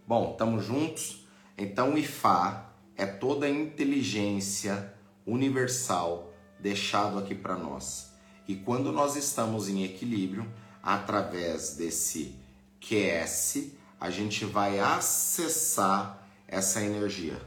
[0.07, 1.27] Bom, estamos juntos.
[1.57, 4.93] Então, o IFA é toda a inteligência
[5.25, 8.11] universal deixado aqui para nós.
[8.47, 10.47] E quando nós estamos em equilíbrio,
[10.81, 12.35] através desse
[12.79, 17.41] QS, a gente vai acessar essa energia.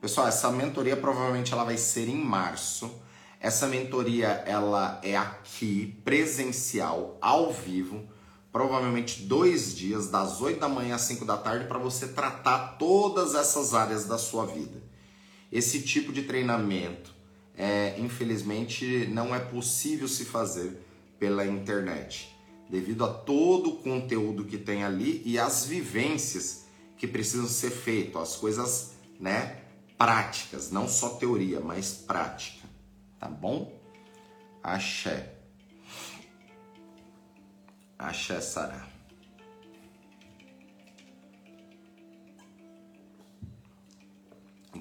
[0.00, 2.90] Pessoal, essa mentoria provavelmente ela vai ser em março.
[3.40, 8.08] Essa mentoria ela é aqui presencial, ao vivo,
[8.52, 13.34] provavelmente dois dias, das 8 da manhã às 5 da tarde, para você tratar todas
[13.34, 14.89] essas áreas da sua vida.
[15.50, 17.14] Esse tipo de treinamento,
[17.56, 20.78] é, infelizmente, não é possível se fazer
[21.18, 22.34] pela internet,
[22.68, 26.64] devido a todo o conteúdo que tem ali e as vivências
[26.96, 29.60] que precisam ser feitas, as coisas, né,
[29.98, 32.66] práticas, não só teoria, mas prática,
[33.18, 33.78] tá bom?
[34.62, 35.34] Axé.
[37.98, 38.89] Axé Sará.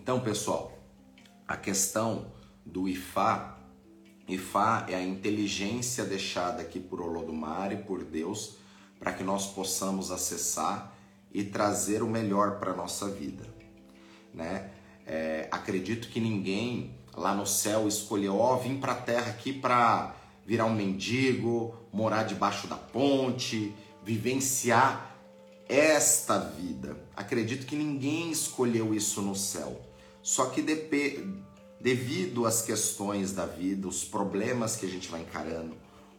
[0.09, 0.75] Então, pessoal,
[1.47, 2.33] a questão
[2.65, 3.59] do Ifá,
[4.27, 8.55] Ifá é a inteligência deixada aqui por Olodumare, por Deus,
[8.99, 10.97] para que nós possamos acessar
[11.31, 13.45] e trazer o melhor para a nossa vida.
[14.33, 14.71] Né?
[15.05, 19.53] É, acredito que ninguém lá no céu escolheu, ó, oh, vim para a terra aqui
[19.53, 25.15] para virar um mendigo, morar debaixo da ponte, vivenciar
[25.67, 26.97] esta vida.
[27.15, 29.88] Acredito que ninguém escolheu isso no céu.
[30.21, 30.61] Só que
[31.79, 35.75] devido às questões da vida, os problemas que a gente vai encarando,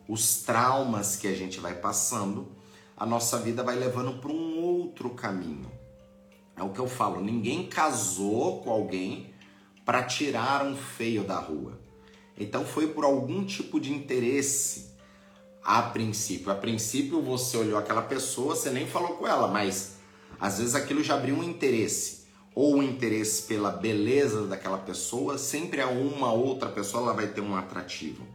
[0.09, 2.49] os traumas que a gente vai passando,
[2.97, 5.71] a nossa vida vai levando para um outro caminho.
[6.57, 9.33] É o que eu falo, ninguém casou com alguém
[9.85, 11.81] para tirar um feio da rua.
[12.39, 14.91] Então foi por algum tipo de interesse
[15.63, 16.51] a princípio.
[16.51, 19.97] A princípio você olhou aquela pessoa, você nem falou com ela, mas
[20.39, 22.20] às vezes aquilo já abriu um interesse
[22.55, 27.55] ou interesse pela beleza daquela pessoa, sempre a uma outra pessoa ela vai ter um
[27.55, 28.27] atrativo.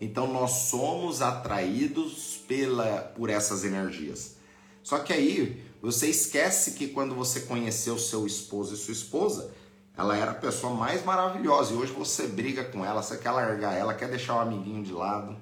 [0.00, 4.36] Então nós somos atraídos pela por essas energias.
[4.82, 9.52] Só que aí você esquece que quando você conheceu seu esposo e sua esposa,
[9.96, 13.74] ela era a pessoa mais maravilhosa e hoje você briga com ela, você quer largar
[13.74, 15.36] ela, quer deixar o amiguinho de lado.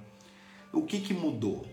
[0.73, 1.65] O que que mudou?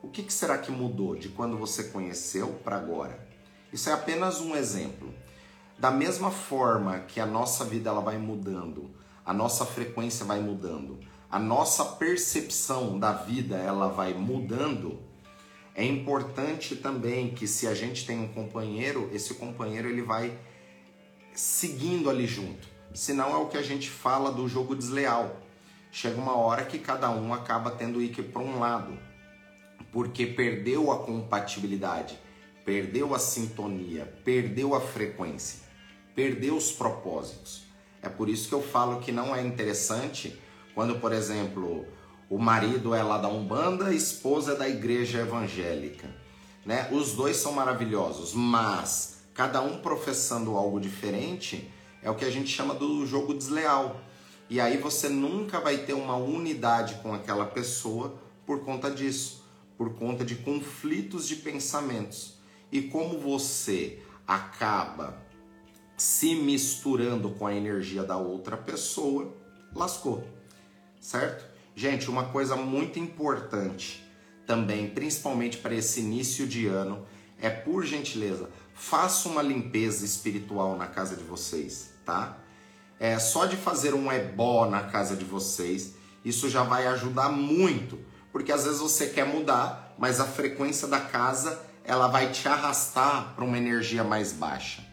[0.00, 3.26] O que, que será que mudou de quando você conheceu para agora?
[3.72, 5.12] Isso é apenas um exemplo.
[5.78, 8.90] Da mesma forma que a nossa vida ela vai mudando,
[9.24, 10.98] a nossa frequência vai mudando,
[11.30, 14.98] a nossa percepção da vida ela vai mudando,
[15.76, 20.36] é importante também que se a gente tem um companheiro, esse companheiro ele vai
[21.32, 22.66] seguindo ali junto.
[22.92, 25.36] Senão é o que a gente fala do jogo desleal.
[25.92, 28.98] Chega uma hora que cada um acaba tendo que ir para um lado,
[29.92, 32.18] porque perdeu a compatibilidade,
[32.64, 35.67] perdeu a sintonia, perdeu a frequência
[36.18, 37.62] perdeu os propósitos.
[38.02, 40.36] É por isso que eu falo que não é interessante
[40.74, 41.86] quando, por exemplo,
[42.28, 46.12] o marido é lá da Umbanda, a esposa é da igreja evangélica.
[46.66, 46.88] Né?
[46.90, 51.70] Os dois são maravilhosos, mas cada um professando algo diferente
[52.02, 54.00] é o que a gente chama do jogo desleal.
[54.50, 59.44] E aí você nunca vai ter uma unidade com aquela pessoa por conta disso,
[59.76, 62.40] por conta de conflitos de pensamentos.
[62.72, 65.27] E como você acaba
[65.98, 69.36] se misturando com a energia da outra pessoa,
[69.74, 70.24] lascou,
[71.00, 71.44] certo?
[71.74, 74.04] Gente, uma coisa muito importante
[74.46, 77.04] também, principalmente para esse início de ano,
[77.40, 82.38] é por gentileza, faça uma limpeza espiritual na casa de vocês, tá?
[83.00, 87.98] É só de fazer um ebó na casa de vocês, isso já vai ajudar muito,
[88.32, 93.34] porque às vezes você quer mudar, mas a frequência da casa ela vai te arrastar
[93.34, 94.87] para uma energia mais baixa.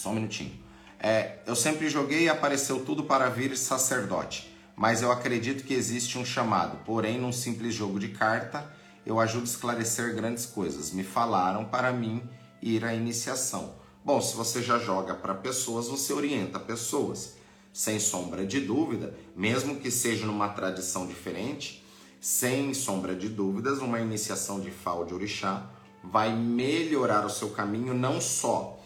[0.00, 0.58] Só um minutinho.
[0.98, 6.16] É, eu sempre joguei e apareceu tudo para vir sacerdote, mas eu acredito que existe
[6.16, 6.78] um chamado.
[6.86, 8.66] Porém, num simples jogo de carta,
[9.04, 10.90] eu ajudo a esclarecer grandes coisas.
[10.90, 12.22] Me falaram para mim
[12.62, 13.74] ir à iniciação.
[14.02, 17.34] Bom, se você já joga para pessoas, você orienta pessoas.
[17.70, 21.84] Sem sombra de dúvida, mesmo que seja numa tradição diferente,
[22.18, 25.70] sem sombra de dúvidas, uma iniciação de Fal de Orixá
[26.02, 28.79] vai melhorar o seu caminho não só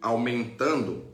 [0.00, 1.04] aumentando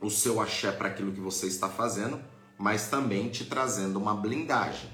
[0.00, 2.20] o seu axé para aquilo que você está fazendo,
[2.58, 4.90] mas também te trazendo uma blindagem.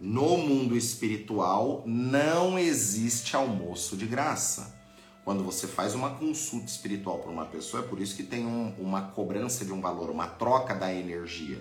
[0.00, 4.78] No mundo espiritual não existe almoço de graça.
[5.24, 8.74] Quando você faz uma consulta espiritual para uma pessoa, é por isso que tem um,
[8.78, 11.60] uma cobrança de um valor, uma troca da energia.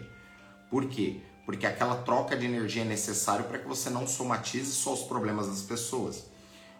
[0.69, 1.21] Por quê?
[1.45, 5.47] Porque aquela troca de energia é necessária para que você não somatize só os problemas
[5.47, 6.25] das pessoas.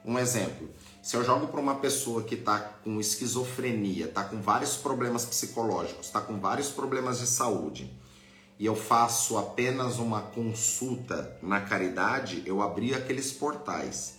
[0.06, 0.70] Um exemplo,
[1.08, 6.08] se eu jogo para uma pessoa que está com esquizofrenia, está com vários problemas psicológicos,
[6.08, 7.90] está com vários problemas de saúde,
[8.60, 14.18] e eu faço apenas uma consulta na caridade, eu abri aqueles portais.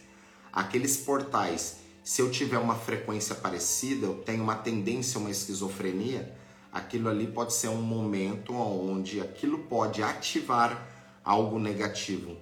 [0.50, 6.34] Aqueles portais, se eu tiver uma frequência parecida, eu tenho uma tendência, uma esquizofrenia,
[6.72, 10.88] aquilo ali pode ser um momento onde aquilo pode ativar
[11.22, 12.34] algo negativo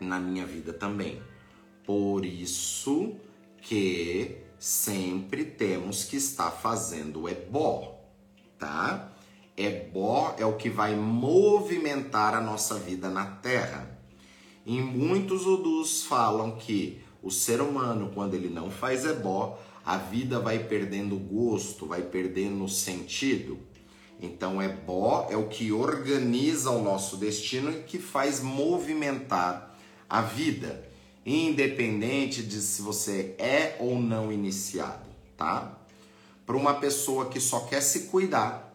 [0.00, 1.22] na minha vida também.
[1.84, 3.27] Por isso
[3.62, 8.00] que sempre temos que estar fazendo ebó,
[8.58, 9.12] tá?
[9.56, 13.98] Ebó é o que vai movimentar a nossa vida na Terra.
[14.64, 20.38] E muitos odus falam que o ser humano, quando ele não faz ebó, a vida
[20.38, 23.58] vai perdendo gosto, vai perdendo sentido.
[24.20, 29.76] Então, ebó é o que organiza o nosso destino e que faz movimentar
[30.08, 30.87] a vida,
[31.28, 35.78] independente de se você é ou não iniciado, tá?
[36.46, 38.74] Para uma pessoa que só quer se cuidar,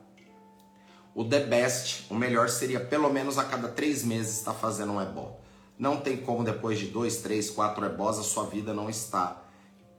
[1.15, 5.01] o the best, o melhor seria pelo menos a cada três meses estar fazendo um
[5.01, 5.39] ebó.
[5.77, 9.43] Não tem como depois de dois, três, quatro ebós a sua vida não está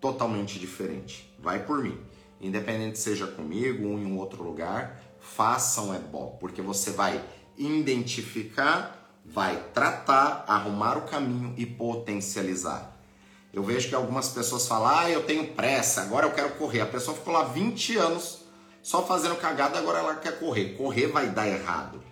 [0.01, 1.35] totalmente diferente.
[1.39, 1.99] Vai por mim.
[2.41, 7.25] Independente seja comigo ou em um outro lugar, faça um ebó, porque você vai
[7.57, 8.94] identificar,
[9.25, 12.95] vai tratar, arrumar o caminho e potencializar.
[13.53, 16.81] Eu vejo que algumas pessoas falam, ah, eu tenho pressa, agora eu quero correr.
[16.81, 18.41] A pessoa ficou lá 20 anos
[18.83, 20.77] só fazendo cagada, agora ela quer correr.
[20.77, 22.03] Correr vai dar errado.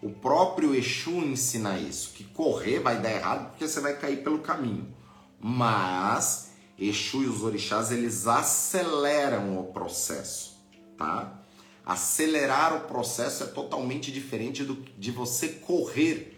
[0.00, 4.38] O próprio Exu ensina isso, que correr vai dar errado porque você vai cair pelo
[4.38, 4.94] caminho.
[5.40, 10.56] Mas Exu e os orixás, eles aceleram o processo,
[10.96, 11.40] tá?
[11.84, 16.31] Acelerar o processo é totalmente diferente do, de você correr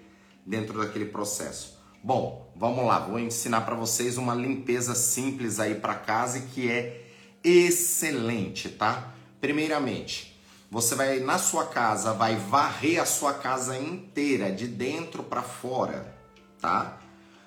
[0.45, 1.79] dentro daquele processo.
[2.03, 6.71] Bom, vamos lá, vou ensinar para vocês uma limpeza simples aí para casa e que
[6.71, 7.07] é
[7.43, 9.15] excelente, tá?
[9.41, 10.39] Primeiramente,
[10.71, 16.15] você vai na sua casa, vai varrer a sua casa inteira, de dentro para fora,
[16.61, 16.99] tá?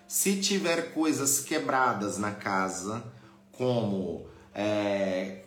[0.07, 3.03] Se tiver coisas quebradas na casa,
[3.51, 4.25] como
[4.55, 5.43] é,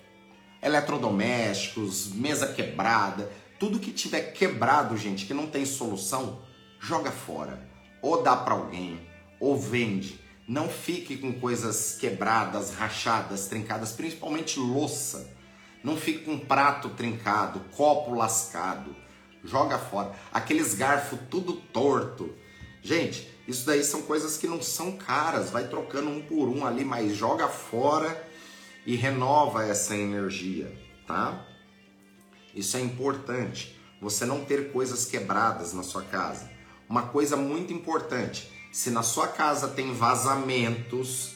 [0.63, 6.41] eletrodomésticos, mesa quebrada, tudo que tiver quebrado, gente, que não tem solução,
[6.81, 7.69] joga fora.
[8.03, 9.01] Ou dá para alguém,
[9.39, 10.19] ou vende.
[10.49, 15.39] Não fique com coisas quebradas, rachadas, trincadas, principalmente louça
[15.83, 18.95] não fica com prato trincado, copo lascado.
[19.43, 20.13] Joga fora.
[20.33, 22.35] Aqueles garfos tudo torto.
[22.83, 25.51] Gente, isso daí são coisas que não são caras.
[25.51, 28.29] Vai trocando um por um ali, mas joga fora
[28.85, 30.71] e renova essa energia,
[31.07, 31.47] tá?
[32.55, 33.81] Isso é importante.
[34.03, 36.51] Você não ter coisas quebradas na sua casa.
[36.91, 41.35] Uma coisa muito importante: se na sua casa tem vazamentos,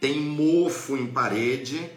[0.00, 1.88] tem mofo em parede,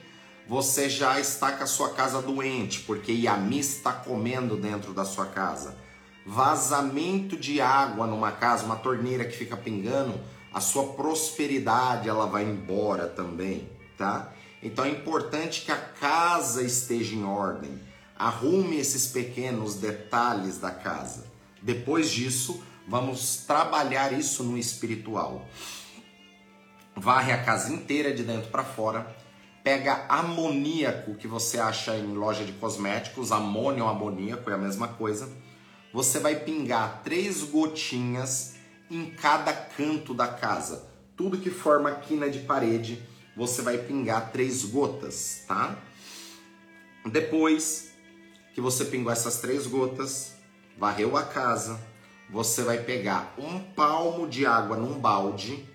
[0.48, 5.26] você já está com a sua casa doente, porque Yami está comendo dentro da sua
[5.26, 5.76] casa.
[6.24, 10.20] Vazamento de água numa casa, uma torneira que fica pingando,
[10.54, 14.32] a sua prosperidade ela vai embora também, tá?
[14.62, 17.72] Então é importante que a casa esteja em ordem.
[18.16, 21.26] Arrume esses pequenos detalhes da casa.
[21.62, 25.48] Depois disso, vamos trabalhar isso no espiritual.
[26.96, 29.16] Varre a casa inteira de dentro para fora
[29.64, 34.88] pega amoníaco que você acha em loja de cosméticos, amônio ou amoníaco é a mesma
[34.88, 35.30] coisa.
[35.94, 38.56] Você vai pingar três gotinhas
[38.90, 40.90] em cada canto da casa.
[41.16, 43.04] Tudo que forma quina de parede,
[43.38, 45.78] você vai pingar três gotas, tá?
[47.06, 47.92] Depois
[48.56, 50.34] que você pingou essas três gotas,
[50.78, 51.80] varreu a casa,
[52.32, 55.68] você vai pegar um palmo de água num balde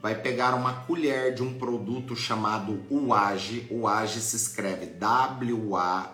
[0.00, 3.66] vai pegar uma colher de um produto chamado UAGI.
[3.70, 6.08] UAGI se escreve W-A-J-I.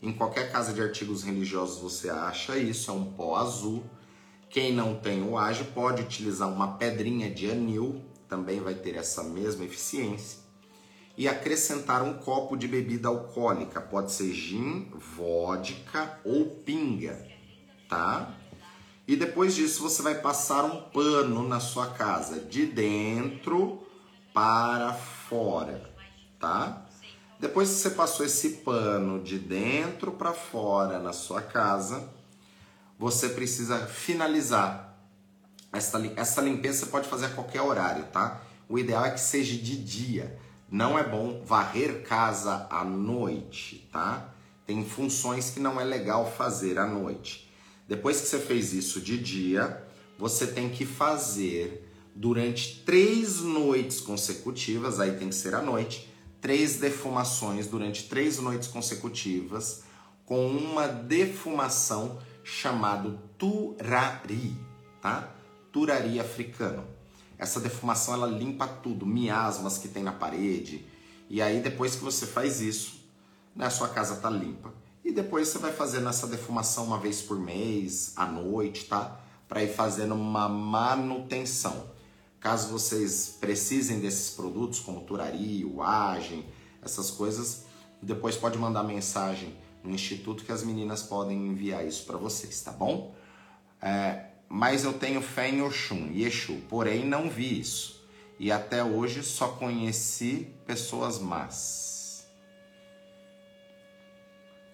[0.00, 3.84] Em qualquer casa de artigos religiosos você acha isso, é um pó azul.
[4.48, 9.64] Quem não tem UAGI pode utilizar uma pedrinha de anil, também vai ter essa mesma
[9.64, 10.39] eficiência.
[11.16, 17.26] E acrescentar um copo de bebida alcoólica, pode ser gin, vodka ou pinga,
[17.88, 18.34] tá?
[19.06, 23.82] E depois disso você vai passar um pano na sua casa, de dentro
[24.32, 25.92] para fora,
[26.38, 26.86] tá?
[27.40, 32.08] Depois que você passou esse pano de dentro para fora na sua casa,
[32.98, 34.94] você precisa finalizar.
[35.72, 38.42] Essa, limpeza você pode fazer a qualquer horário, tá?
[38.68, 40.38] O ideal é que seja de dia.
[40.70, 44.32] Não é bom varrer casa à noite, tá?
[44.64, 47.50] Tem funções que não é legal fazer à noite.
[47.88, 49.84] Depois que você fez isso de dia,
[50.16, 56.08] você tem que fazer durante três noites consecutivas, aí tem que ser à noite,
[56.40, 59.82] três defumações durante três noites consecutivas
[60.24, 64.56] com uma defumação chamado turari,
[65.02, 65.34] tá?
[65.72, 66.99] Turari africano.
[67.40, 70.84] Essa defumação ela limpa tudo, miasmas que tem na parede.
[71.26, 73.00] E aí depois que você faz isso,
[73.56, 74.74] né, a sua casa tá limpa.
[75.02, 79.18] E depois você vai fazendo essa defumação uma vez por mês, à noite, tá?
[79.48, 81.86] Para ir fazendo uma manutenção.
[82.38, 86.44] Caso vocês precisem desses produtos, como Turari, Uagem,
[86.82, 87.64] essas coisas,
[88.02, 92.70] depois pode mandar mensagem no instituto que as meninas podem enviar isso para vocês, tá
[92.70, 93.14] bom?
[93.80, 98.04] É, mas eu tenho fé em Oxum Exu, porém não vi isso.
[98.36, 102.26] E até hoje só conheci pessoas más.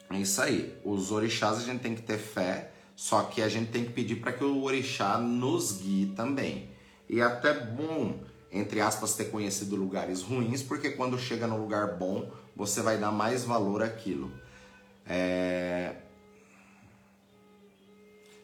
[0.09, 0.75] É isso aí.
[0.83, 4.17] Os orixás a gente tem que ter fé, só que a gente tem que pedir
[4.17, 6.71] para que o orixá nos guie também.
[7.07, 8.19] E até bom,
[8.51, 13.13] entre aspas, ter conhecido lugares ruins, porque quando chega no lugar bom, você vai dar
[13.13, 14.33] mais valor àquilo.
[15.05, 15.97] É...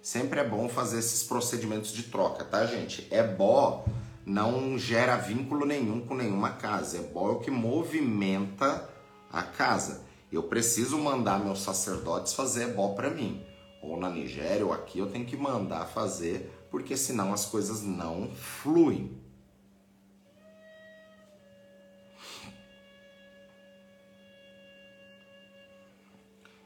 [0.02, 3.06] Sempre é bom fazer esses procedimentos de troca, tá, gente?
[3.08, 3.86] É bom,
[4.26, 6.98] não gera vínculo nenhum com nenhuma casa.
[6.98, 8.90] É bom é o que movimenta
[9.32, 10.04] a casa.
[10.32, 13.46] Eu preciso mandar meus sacerdotes fazer ebó para mim.
[13.80, 18.28] Ou na Nigéria ou aqui eu tenho que mandar fazer, porque senão as coisas não
[18.34, 19.16] fluem.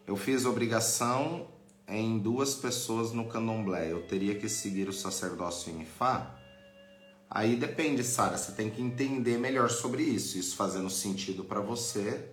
[0.07, 1.49] Eu fiz obrigação
[1.89, 3.93] em duas pessoas no candomblé.
[3.93, 6.34] Eu teria que seguir o sacerdócio em Ifá?
[7.30, 8.37] Aí depende, Sara.
[8.37, 10.39] Você tem que entender melhor sobre isso.
[10.39, 12.30] Isso fazendo sentido para você.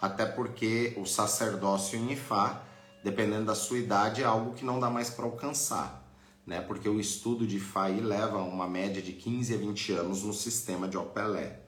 [0.00, 2.62] Até porque o sacerdócio em Ifá,
[3.02, 5.98] dependendo da sua idade, é algo que não dá mais para alcançar.
[6.46, 6.60] Né?
[6.60, 10.88] Porque o estudo de Ifá leva uma média de 15 a 20 anos no sistema
[10.88, 11.60] de Opelé.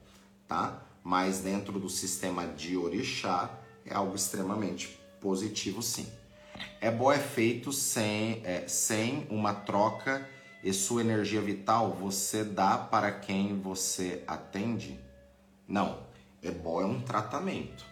[0.47, 0.83] Tá?
[1.03, 6.07] Mas dentro do sistema de Orixá é algo extremamente positivo sim.
[6.79, 10.27] É bom é feito sem, é, sem uma troca
[10.63, 14.99] e sua energia vital você dá para quem você atende?
[15.67, 16.11] Não.
[16.41, 17.85] É bom é um tratamento.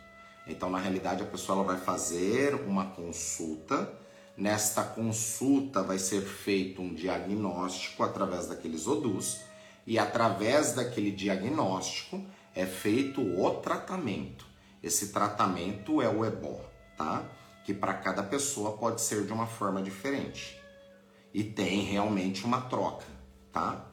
[0.45, 3.93] Então, na realidade, a pessoa ela vai fazer uma consulta.
[4.35, 9.39] Nesta consulta vai ser feito um diagnóstico através daqueles odus
[9.87, 12.21] e através daquele diagnóstico
[12.53, 14.45] é feito o tratamento.
[14.83, 17.23] Esse tratamento é o ebó tá?
[17.63, 20.61] Que para cada pessoa pode ser de uma forma diferente.
[21.33, 23.05] E tem realmente uma troca,
[23.51, 23.87] tá?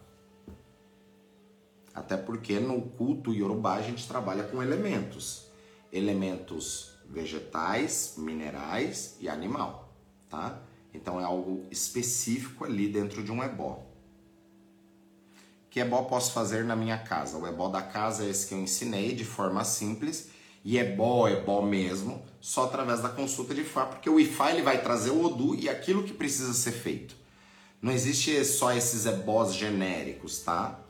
[1.94, 5.48] Até porque no culto Yorubá a gente trabalha com elementos.
[5.92, 9.92] Elementos vegetais, minerais e animal,
[10.28, 10.60] tá?
[10.92, 13.84] Então é algo específico ali dentro de um ebó.
[15.70, 17.36] Que ebó posso fazer na minha casa?
[17.36, 20.30] O ebó da casa é esse que eu ensinei de forma simples
[20.64, 24.50] e é bom, é bom mesmo, só através da consulta de Ifá, porque o Ifá
[24.50, 27.16] ele vai trazer o Odu e aquilo que precisa ser feito.
[27.80, 30.80] Não existe só esses ebós genéricos, tá?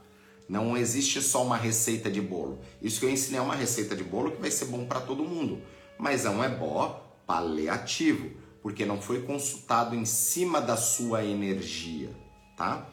[0.48, 2.58] Não existe só uma receita de bolo.
[2.80, 5.22] Isso que eu ensinei é uma receita de bolo que vai ser bom para todo
[5.22, 5.60] mundo,
[5.98, 8.30] mas é um ebó paliativo,
[8.62, 12.10] porque não foi consultado em cima da sua energia,
[12.56, 12.86] tá?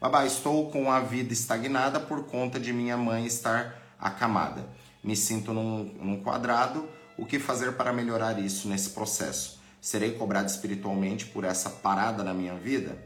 [0.00, 4.66] Babá, estou com a vida estagnada por conta de minha mãe estar acamada
[5.02, 6.88] me sinto num, num quadrado,
[7.18, 9.60] o que fazer para melhorar isso nesse processo?
[9.80, 12.96] Serei cobrado espiritualmente por essa parada na minha vida?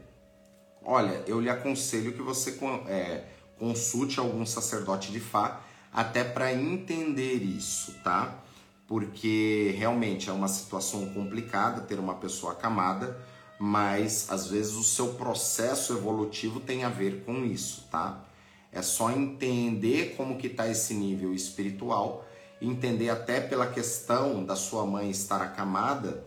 [0.83, 3.25] Olha, eu lhe aconselho que você é,
[3.57, 8.43] consulte algum sacerdote de Fá até para entender isso, tá?
[8.87, 13.19] Porque realmente é uma situação complicada ter uma pessoa acamada,
[13.59, 18.23] mas às vezes o seu processo evolutivo tem a ver com isso, tá?
[18.71, 22.27] É só entender como que está esse nível espiritual,
[22.61, 26.25] entender até pela questão da sua mãe estar acamada,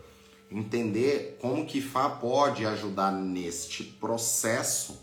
[0.51, 5.01] entender como que Fá pode ajudar neste processo,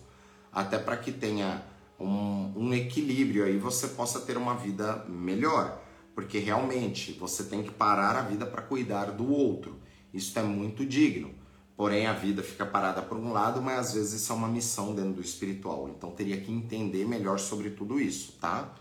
[0.52, 1.64] até para que tenha
[2.00, 5.82] um, um equilíbrio aí, você possa ter uma vida melhor.
[6.14, 9.80] Porque realmente você tem que parar a vida para cuidar do outro.
[10.14, 11.34] Isso é muito digno.
[11.78, 14.96] Porém, a vida fica parada por um lado, mas às vezes isso é uma missão
[14.96, 15.88] dentro do espiritual.
[15.88, 18.74] Então, teria que entender melhor sobre tudo isso, tá?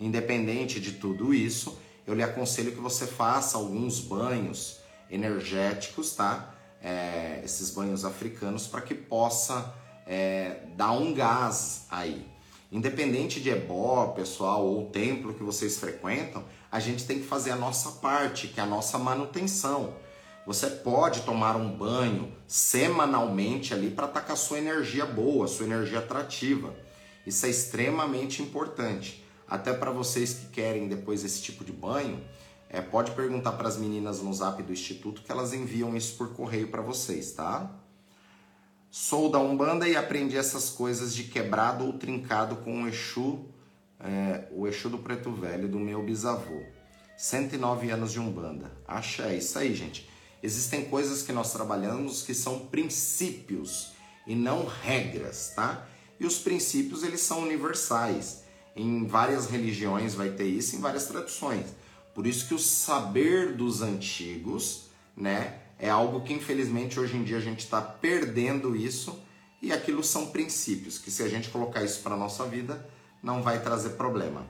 [0.00, 4.78] Independente de tudo isso, eu lhe aconselho que você faça alguns banhos
[5.10, 6.54] energéticos, tá?
[6.80, 9.74] É, esses banhos africanos, para que possa
[10.06, 12.26] é, dar um gás aí.
[12.72, 16.42] Independente de ebó, pessoal, ou templo que vocês frequentam,
[16.72, 19.94] a gente tem que fazer a nossa parte, que é a nossa manutenção.
[20.48, 25.66] Você pode tomar um banho semanalmente ali para estar com a sua energia boa, sua
[25.66, 26.74] energia atrativa.
[27.26, 29.22] Isso é extremamente importante.
[29.46, 32.24] Até para vocês que querem depois esse tipo de banho,
[32.70, 36.32] é, pode perguntar para as meninas no zap do Instituto que elas enviam isso por
[36.32, 37.70] correio para vocês, tá?
[38.90, 43.44] Sou da Umbanda e aprendi essas coisas de quebrado ou trincado com o Exu,
[44.00, 46.62] é, o Exu do Preto Velho, do meu bisavô.
[47.18, 48.72] 109 anos de Umbanda.
[48.86, 50.08] Acha é isso aí, gente.
[50.42, 53.92] Existem coisas que nós trabalhamos que são princípios
[54.26, 55.86] e não regras, tá?
[56.20, 58.42] E os princípios, eles são universais.
[58.76, 61.66] Em várias religiões vai ter isso, em várias tradições.
[62.14, 67.36] Por isso que o saber dos antigos, né, é algo que infelizmente hoje em dia
[67.36, 69.22] a gente está perdendo isso
[69.62, 72.88] e aquilo são princípios que se a gente colocar isso para nossa vida
[73.22, 74.46] não vai trazer problema.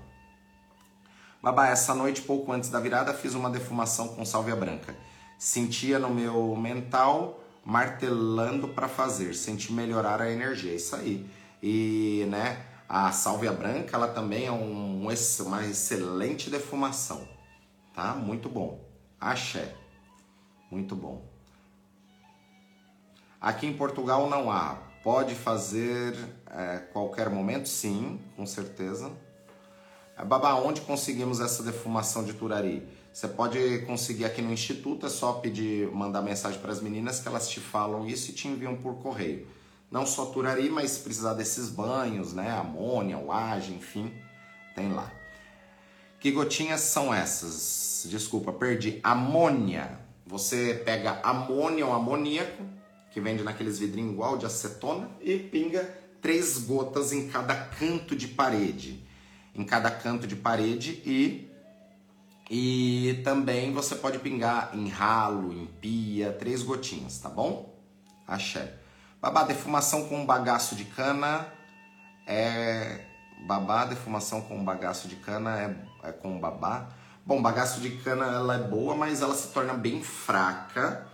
[1.42, 4.96] Babá, essa noite pouco antes da virada fiz uma defumação com sálvia branca.
[5.38, 11.28] Sentia no meu mental martelando para fazer, senti melhorar a energia, isso aí.
[11.62, 17.28] E, né, a sálvia branca, ela também é um, uma excelente defumação,
[17.94, 18.14] tá?
[18.14, 18.82] Muito bom.
[19.20, 19.74] Axé.
[20.70, 21.22] Muito bom.
[23.40, 24.78] Aqui em Portugal não há.
[25.04, 26.16] Pode fazer
[26.50, 27.68] é, qualquer momento?
[27.68, 29.12] Sim, com certeza.
[30.16, 32.86] É, Babá, onde conseguimos essa defumação de turari?
[33.18, 37.26] Você pode conseguir aqui no Instituto, é só pedir, mandar mensagem para as meninas que
[37.26, 39.44] elas te falam isso e te enviam por correio.
[39.90, 42.48] Não só turari, mas se precisar desses banhos, né?
[42.48, 44.14] Amônia, uagem, enfim,
[44.72, 45.10] tem lá.
[46.20, 48.06] Que gotinhas são essas?
[48.08, 49.00] Desculpa, perdi.
[49.02, 49.98] Amônia.
[50.24, 52.62] Você pega amônia ou amoníaco,
[53.10, 55.92] que vende naqueles vidrinhos igual de acetona, e pinga
[56.22, 59.04] três gotas em cada canto de parede.
[59.56, 61.47] Em cada canto de parede e
[62.50, 67.78] e também você pode pingar em ralo, em pia, três gotinhas, tá bom?
[68.26, 68.74] Axé.
[69.20, 71.46] Babá, defumação com bagaço de cana
[72.26, 73.04] é.
[73.46, 76.88] Babá, defumação com bagaço de cana é, é com babá.
[77.24, 81.06] Bom, bagaço de cana ela é boa, mas ela se torna bem fraca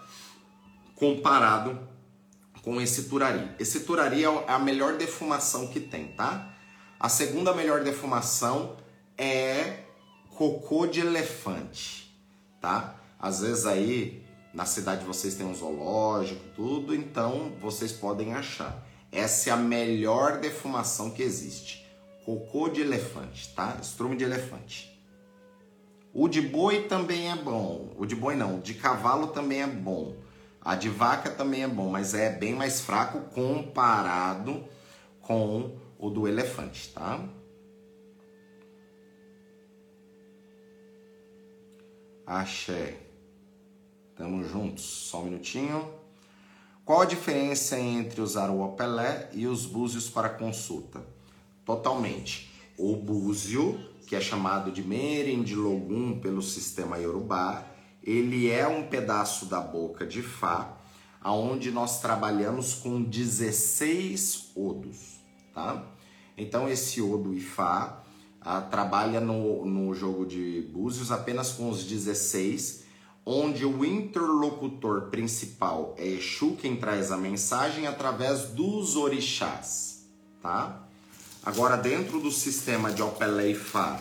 [0.95, 1.87] comparado
[2.62, 3.51] com esse turari.
[3.59, 6.51] Esse turari é a melhor defumação que tem, tá?
[6.99, 8.76] A segunda melhor defumação
[9.18, 9.84] é
[10.37, 12.14] cocô de elefante,
[12.61, 12.97] tá?
[13.18, 14.24] Às vezes aí
[14.55, 18.87] na cidade de vocês tem um zoológico, tudo, então vocês podem achar.
[19.11, 21.85] Essa é a melhor defumação que existe.
[22.24, 23.76] Cocô de elefante, tá?
[23.82, 24.95] Estrume de elefante.
[26.12, 27.93] O de boi também é bom.
[27.99, 30.14] O de boi não, o de cavalo também é bom.
[30.61, 34.64] A de vaca também é bom, mas é bem mais fraco comparado
[35.20, 37.20] com o do elefante, tá?
[42.27, 42.97] Axé.
[44.16, 44.85] Tamo juntos.
[44.85, 45.89] Só um minutinho.
[46.85, 51.03] Qual a diferença entre usar o opelé e os búzios para consulta?
[51.64, 52.53] Totalmente.
[52.77, 57.64] O búzio que é chamado de Merendilogum pelo sistema Yorubá,
[58.03, 60.77] ele é um pedaço da boca de Fá,
[61.20, 65.20] aonde nós trabalhamos com 16 odos,
[65.55, 65.85] tá?
[66.37, 68.03] Então esse odo e Fá
[68.45, 72.84] ah, trabalha no, no jogo de búzios apenas com os 16,
[73.24, 80.07] onde o interlocutor principal é Exu, quem traz a mensagem através dos orixás,
[80.42, 80.82] tá?
[81.42, 84.01] Agora, dentro do sistema de Opeleifá,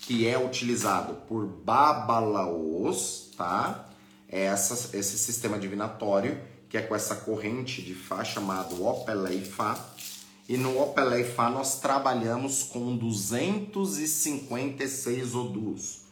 [0.00, 3.88] que é utilizado por Babalaos, tá?
[4.28, 9.78] É essa, esse sistema divinatório, que é com essa corrente de Fá chamado Opeleifá.
[10.48, 16.02] E no Opeleifá nós trabalhamos com 256 odus.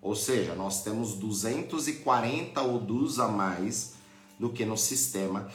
[0.00, 3.94] Ou seja, nós temos 240 odus a mais
[4.38, 5.48] do que no sistema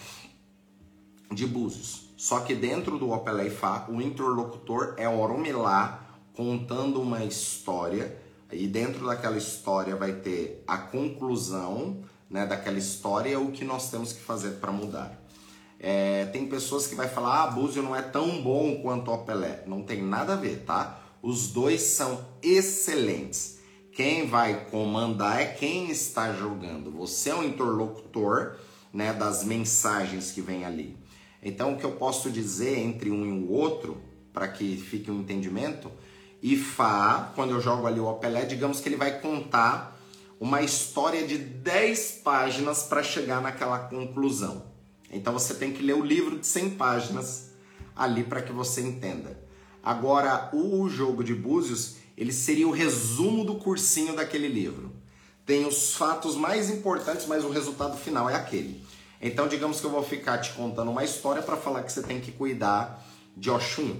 [1.31, 2.09] de Búzios.
[2.17, 8.21] Só que dentro do Opeleifá, o interlocutor é Oromilá contando uma história
[8.51, 14.13] e dentro daquela história vai ter a conclusão né, daquela história o que nós temos
[14.13, 15.24] que fazer para mudar.
[15.87, 19.61] É, tem pessoas que vai falar, ah, Búzio não é tão bom quanto o Opelé.
[19.67, 20.99] Não tem nada a ver, tá?
[21.21, 23.59] Os dois são excelentes.
[23.91, 26.89] Quem vai comandar é quem está jogando.
[26.89, 28.55] Você é o interlocutor
[28.91, 30.97] né, das mensagens que vem ali.
[31.39, 34.01] Então, o que eu posso dizer entre um e o outro,
[34.33, 35.91] para que fique um entendimento,
[36.41, 40.01] e Fá, quando eu jogo ali o Opelé, digamos que ele vai contar
[40.39, 44.73] uma história de 10 páginas para chegar naquela conclusão.
[45.11, 47.51] Então você tem que ler o livro de 100 páginas
[47.95, 49.39] ali para que você entenda.
[49.81, 54.91] Agora, o jogo de Búzios, ele seria o resumo do cursinho daquele livro.
[55.45, 58.83] Tem os fatos mais importantes, mas o resultado final é aquele.
[59.21, 62.19] Então, digamos que eu vou ficar te contando uma história para falar que você tem
[62.19, 63.05] que cuidar
[63.37, 63.95] de Oxum.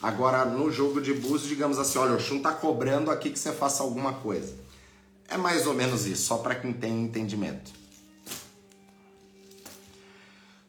[0.00, 3.82] Agora, no jogo de búzios, digamos assim, olha, Oxum tá cobrando aqui que você faça
[3.82, 4.54] alguma coisa.
[5.28, 7.72] É mais ou menos isso, só para quem tem entendimento.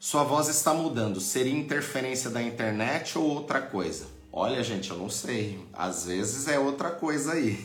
[0.09, 1.21] Sua voz está mudando.
[1.21, 4.07] Seria interferência da internet ou outra coisa?
[4.33, 5.63] Olha, gente, eu não sei.
[5.71, 7.59] Às vezes é outra coisa aí.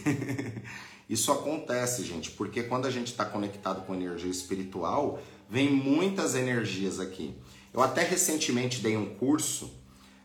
[1.09, 7.01] Isso acontece, gente, porque quando a gente está conectado com energia espiritual, vem muitas energias
[7.01, 7.35] aqui.
[7.73, 9.73] Eu até recentemente dei um curso,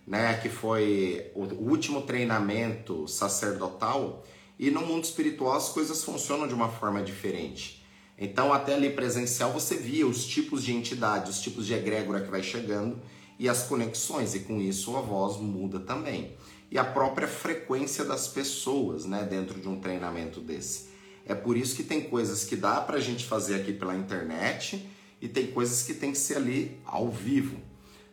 [0.06, 4.26] né, que foi o último treinamento sacerdotal,
[4.60, 7.79] e no mundo espiritual as coisas funcionam de uma forma diferente.
[8.20, 12.30] Então, até ali presencial, você via os tipos de entidade, os tipos de egrégora que
[12.30, 13.00] vai chegando
[13.40, 16.36] e as conexões, e com isso a voz muda também.
[16.70, 20.90] E a própria frequência das pessoas, né, dentro de um treinamento desse.
[21.26, 24.86] É por isso que tem coisas que dá pra gente fazer aqui pela internet
[25.22, 27.58] e tem coisas que tem que ser ali ao vivo,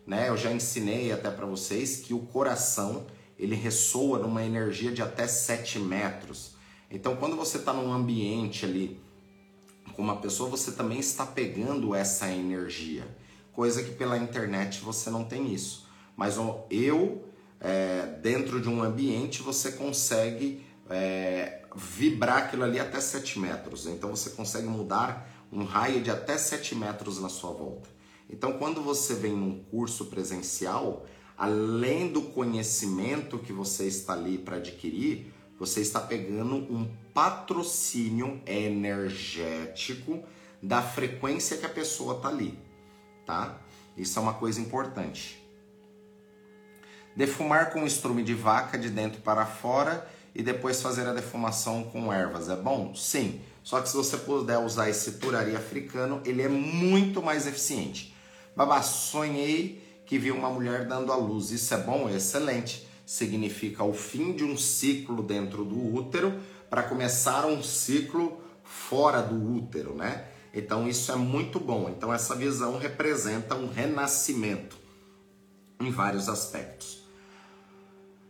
[0.06, 0.28] né?
[0.28, 3.06] Eu já ensinei até para vocês que o coração,
[3.38, 6.56] ele ressoa numa energia de até 7 metros.
[6.90, 9.00] Então, quando você está num ambiente ali
[9.96, 13.08] com uma pessoa, você também está pegando essa energia.
[13.52, 15.88] Coisa que pela internet você não tem isso.
[16.14, 16.36] Mas
[16.70, 17.24] eu,
[17.58, 23.86] é, dentro de um ambiente, você consegue é, vibrar aquilo ali até 7 metros.
[23.86, 27.88] Então você consegue mudar um raio de até 7 metros na sua volta.
[28.28, 31.06] Então, quando você vem num curso presencial,
[31.38, 40.22] além do conhecimento que você está ali para adquirir, você está pegando um patrocínio energético
[40.62, 42.58] da frequência que a pessoa está ali,
[43.24, 43.58] tá?
[43.96, 45.42] Isso é uma coisa importante.
[47.14, 52.12] Defumar com estrume de vaca de dentro para fora e depois fazer a defumação com
[52.12, 52.50] ervas.
[52.50, 52.94] É bom?
[52.94, 53.40] Sim.
[53.62, 58.14] Só que se você puder usar esse turari africano, ele é muito mais eficiente.
[58.54, 61.50] Babá, sonhei que vi uma mulher dando a luz.
[61.50, 62.08] Isso é bom?
[62.10, 66.38] Excelente significa o fim de um ciclo dentro do útero
[66.68, 70.26] para começar um ciclo fora do útero, né?
[70.52, 71.88] Então isso é muito bom.
[71.88, 74.76] Então essa visão representa um renascimento
[75.78, 77.06] em vários aspectos.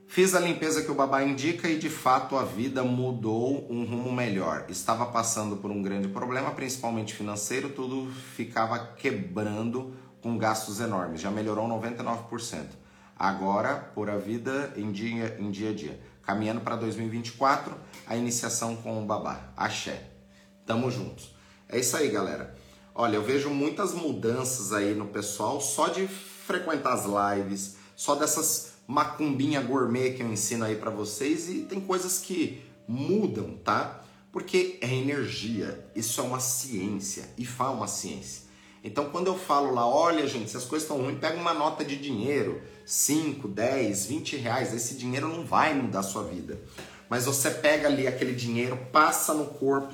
[0.06, 4.12] Fiz a limpeza que o babá indica e de fato a vida mudou um rumo
[4.12, 4.66] melhor.
[4.68, 11.20] Estava passando por um grande problema, principalmente financeiro, tudo ficava quebrando com gastos enormes.
[11.20, 12.85] Já melhorou 99%
[13.18, 16.00] agora por a vida em dia, em dia a dia.
[16.22, 17.74] Caminhando para 2024,
[18.06, 19.52] a iniciação com o babá.
[19.56, 20.10] Axé.
[20.66, 21.34] Tamo juntos.
[21.68, 22.54] É isso aí, galera.
[22.94, 28.74] Olha, eu vejo muitas mudanças aí no pessoal só de frequentar as lives, só dessas
[28.86, 34.02] macumbinha gourmet que eu ensino aí para vocês e tem coisas que mudam, tá?
[34.30, 38.45] Porque é energia, isso é uma ciência e fala uma ciência.
[38.86, 41.84] Então, quando eu falo lá, olha, gente, se as coisas estão ruins, pega uma nota
[41.84, 46.60] de dinheiro, 5, 10, 20 reais, esse dinheiro não vai mudar a sua vida.
[47.10, 49.92] Mas você pega ali aquele dinheiro, passa no corpo,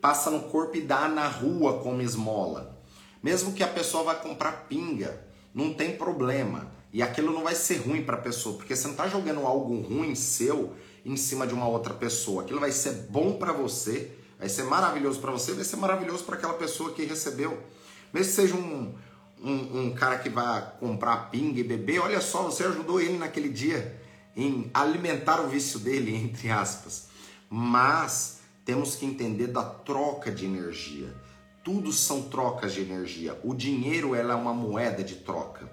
[0.00, 2.80] passa no corpo e dá na rua como esmola.
[3.22, 5.22] Mesmo que a pessoa vá comprar pinga,
[5.52, 6.72] não tem problema.
[6.94, 9.82] E aquilo não vai ser ruim para a pessoa, porque você não está jogando algo
[9.82, 10.72] ruim seu
[11.04, 12.42] em cima de uma outra pessoa.
[12.42, 16.36] Aquilo vai ser bom para você, vai ser maravilhoso para você, vai ser maravilhoso para
[16.36, 17.62] aquela pessoa que recebeu.
[18.14, 18.94] Mesmo que seja um,
[19.42, 23.48] um, um cara que vai comprar pinga e beber, olha só, você ajudou ele naquele
[23.48, 24.00] dia
[24.36, 27.08] em alimentar o vício dele, entre aspas.
[27.50, 31.12] Mas temos que entender da troca de energia.
[31.64, 33.38] Tudo são trocas de energia.
[33.42, 35.68] O dinheiro ela é uma moeda de troca.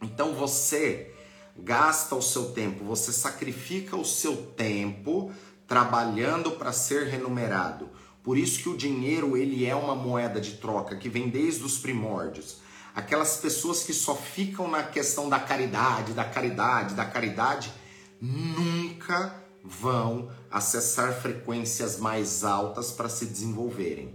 [0.00, 1.12] Então você
[1.56, 5.32] gasta o seu tempo, você sacrifica o seu tempo
[5.66, 7.90] trabalhando para ser remunerado.
[8.28, 11.78] Por isso que o dinheiro ele é uma moeda de troca que vem desde os
[11.78, 12.58] primórdios.
[12.94, 17.72] Aquelas pessoas que só ficam na questão da caridade, da caridade, da caridade,
[18.20, 24.14] nunca vão acessar frequências mais altas para se desenvolverem,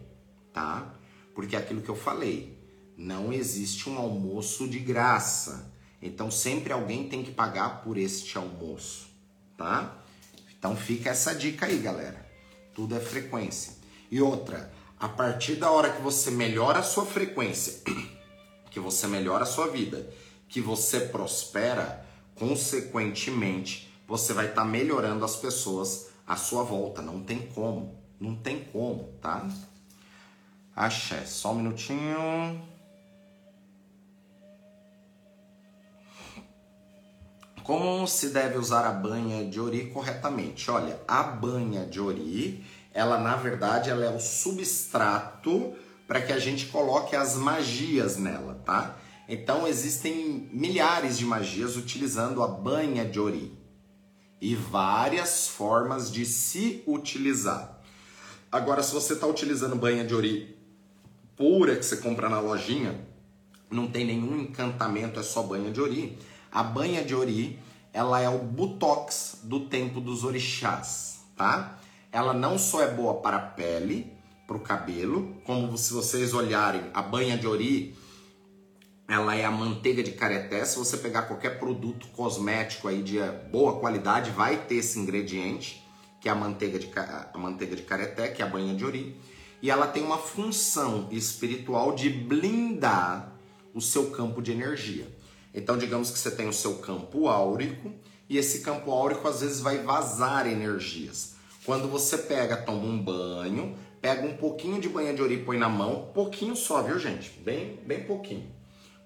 [0.54, 0.94] tá?
[1.34, 2.64] Porque é aquilo que eu falei,
[2.96, 5.74] não existe um almoço de graça.
[6.00, 9.08] Então sempre alguém tem que pagar por este almoço,
[9.58, 9.98] tá?
[10.56, 12.24] Então fica essa dica aí, galera.
[12.76, 13.73] Tudo é frequência.
[14.14, 17.82] E outra, a partir da hora que você melhora a sua frequência,
[18.70, 20.08] que você melhora a sua vida,
[20.48, 22.06] que você prospera,
[22.36, 27.02] consequentemente, você vai estar tá melhorando as pessoas à sua volta.
[27.02, 27.98] Não tem como.
[28.20, 29.50] Não tem como, tá?
[30.76, 32.62] Axé, só um minutinho.
[37.64, 40.70] Como se deve usar a banha de ori corretamente?
[40.70, 45.74] Olha, a banha de ori ela na verdade ela é o substrato
[46.08, 48.98] para que a gente coloque as magias nela, tá?
[49.28, 53.58] Então existem milhares de magias utilizando a banha de ori
[54.40, 57.80] e várias formas de se utilizar.
[58.52, 60.56] Agora, se você está utilizando banha de ori
[61.36, 63.08] pura que você compra na lojinha,
[63.72, 66.18] não tem nenhum encantamento, é só banha de ori.
[66.52, 67.60] A banha de ori,
[67.92, 71.80] ela é o botox do tempo dos orixás, tá?
[72.14, 74.14] Ela não só é boa para a pele,
[74.46, 77.98] para o cabelo, como se vocês olharem, a banha de ori,
[79.08, 80.64] ela é a manteiga de careté.
[80.64, 83.18] Se você pegar qualquer produto cosmético aí de
[83.52, 85.84] boa qualidade, vai ter esse ingrediente
[86.22, 89.20] que é a manteiga de, a manteiga de careté, que é a banha de ori,
[89.62, 93.34] e ela tem uma função espiritual de blindar
[93.74, 95.06] o seu campo de energia.
[95.54, 97.92] Então, digamos que você tem o seu campo áurico,
[98.30, 101.33] e esse campo áurico às vezes vai vazar energias.
[101.66, 105.70] Quando você pega, toma um banho, pega um pouquinho de banha de ori põe na
[105.70, 107.30] mão, pouquinho só, viu gente?
[107.40, 108.52] Bem, bem pouquinho.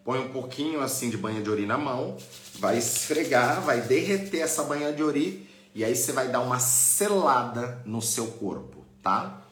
[0.03, 2.18] Põe um pouquinho assim de banha de ori na mão,
[2.55, 7.84] vai esfregar, vai derreter essa banha de ori e aí você vai dar uma selada
[7.86, 9.43] no seu corpo, tá?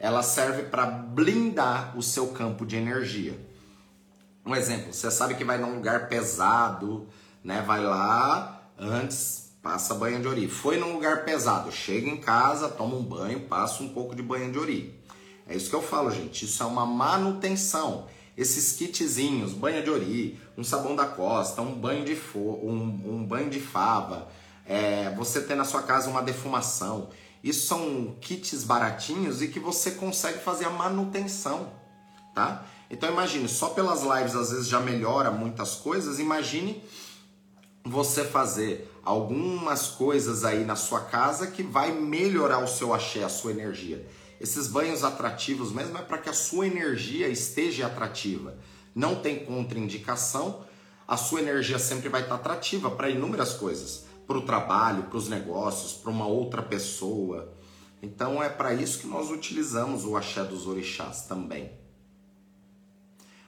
[0.00, 3.38] Ela serve para blindar o seu campo de energia.
[4.44, 7.06] Um exemplo, você sabe que vai num lugar pesado,
[7.44, 7.62] né?
[7.62, 10.48] Vai lá, antes passa banho de ori.
[10.48, 14.50] Foi num lugar pesado, chega em casa, toma um banho, passa um pouco de banho
[14.50, 14.98] de ori.
[15.46, 16.46] É isso que eu falo, gente.
[16.46, 18.06] Isso é uma manutenção.
[18.34, 23.26] Esses kitzinhos, banho de ori, um sabão da costa, um banho de fo um, um
[23.26, 24.28] banho de fava,
[24.64, 27.10] é, você ter na sua casa uma defumação.
[27.44, 31.70] Isso são kits baratinhos e que você consegue fazer a manutenção,
[32.34, 32.64] tá?
[32.90, 36.82] Então imagine, só pelas lives às vezes já melhora muitas coisas, imagine
[37.84, 43.28] você fazer algumas coisas aí na sua casa que vai melhorar o seu axé, a
[43.28, 44.06] sua energia.
[44.38, 48.54] Esses banhos atrativos mesmo é para que a sua energia esteja atrativa.
[48.94, 50.62] Não tem contraindicação,
[51.06, 55.26] a sua energia sempre vai estar atrativa para inúmeras coisas para o trabalho, para os
[55.26, 57.50] negócios, para uma outra pessoa.
[58.02, 61.72] Então é para isso que nós utilizamos o axé dos orixás também.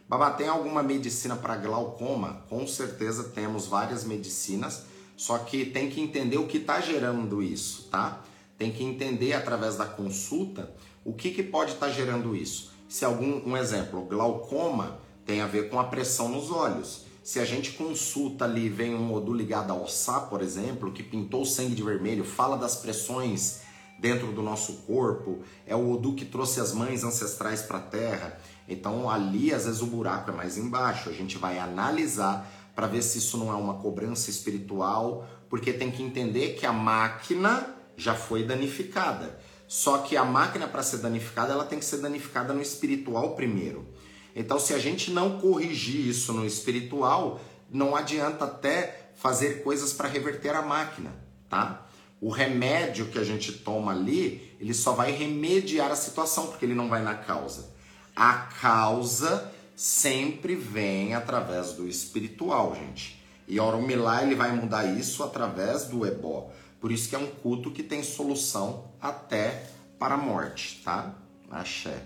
[0.08, 2.46] Babá, tem alguma medicina para glaucoma?
[2.48, 4.86] Com certeza temos várias medicinas,
[5.20, 8.22] só que tem que entender o que está gerando isso, tá?
[8.56, 12.72] Tem que entender através da consulta o que, que pode estar tá gerando isso.
[12.88, 17.04] Se algum, um exemplo, glaucoma tem a ver com a pressão nos olhos.
[17.22, 21.42] Se a gente consulta ali, vem um Odu ligado ao Sá, por exemplo, que pintou
[21.42, 23.60] o sangue de vermelho, fala das pressões
[23.98, 28.40] dentro do nosso corpo, é o Odu que trouxe as mães ancestrais para a Terra.
[28.66, 31.10] Então ali, às vezes, o buraco é mais embaixo.
[31.10, 32.50] A gente vai analisar
[32.80, 36.72] para ver se isso não é uma cobrança espiritual, porque tem que entender que a
[36.72, 39.38] máquina já foi danificada.
[39.68, 43.86] Só que a máquina, para ser danificada, ela tem que ser danificada no espiritual primeiro.
[44.34, 47.38] Então, se a gente não corrigir isso no espiritual,
[47.70, 51.14] não adianta até fazer coisas para reverter a máquina,
[51.50, 51.86] tá?
[52.18, 56.74] O remédio que a gente toma ali, ele só vai remediar a situação, porque ele
[56.74, 57.74] não vai na causa.
[58.16, 63.18] A causa sempre vem através do espiritual, gente.
[63.48, 66.50] E Oromilá ele vai mudar isso através do ebó.
[66.78, 71.14] Por isso que é um culto que tem solução até para a morte, tá?
[71.50, 72.04] Axé.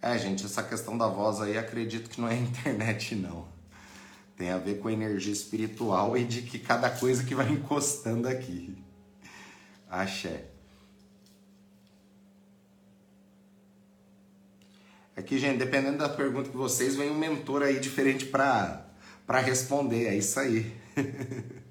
[0.00, 3.51] É, gente, essa questão da voz aí acredito que não é internet, não.
[4.36, 8.76] Tem a ver com energia espiritual e de que cada coisa que vai encostando aqui.
[9.88, 10.46] Axé.
[15.14, 18.86] Aqui, gente, dependendo da pergunta que vocês, vem um mentor aí diferente para
[19.28, 20.06] responder.
[20.06, 20.74] É isso aí.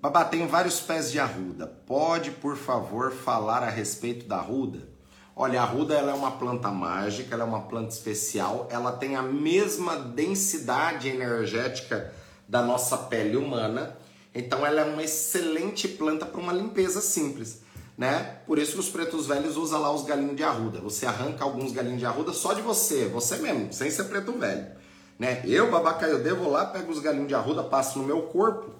[0.00, 1.66] Babá, tenho vários pés de arruda.
[1.66, 4.93] Pode, por favor, falar a respeito da arruda?
[5.36, 9.16] Olha, a ruda ela é uma planta mágica, ela é uma planta especial, ela tem
[9.16, 12.12] a mesma densidade energética
[12.48, 13.96] da nossa pele humana,
[14.32, 17.62] então ela é uma excelente planta para uma limpeza simples,
[17.98, 18.38] né?
[18.46, 20.80] Por isso que os pretos velhos usam lá os galinhos de arruda.
[20.80, 24.68] Você arranca alguns galinhos de arruda só de você, você mesmo, sem ser preto velho,
[25.18, 25.42] né?
[25.44, 28.70] Eu, babacaio, devo lá, pego os galinhos de arruda, passo no meu corpo.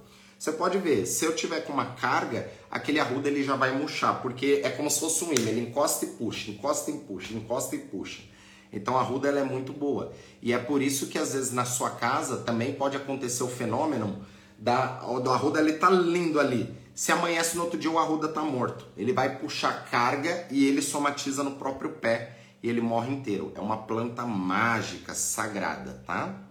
[0.45, 4.21] Você pode ver, se eu tiver com uma carga, aquele arruda ele já vai murchar,
[4.21, 7.75] porque é como se fosse um imã, ele encosta e puxa, encosta e puxa, encosta
[7.75, 8.21] e puxa.
[8.71, 10.13] Então a arruda ela é muito boa.
[10.43, 14.23] E é por isso que às vezes na sua casa também pode acontecer o fenômeno
[14.59, 16.77] da do arruda ele tá lindo ali.
[16.95, 18.87] Se amanhece no outro dia o arruda tá morto.
[18.99, 23.51] Ele vai puxar carga e ele somatiza no próprio pé e ele morre inteiro.
[23.55, 26.44] É uma planta mágica, sagrada, tá?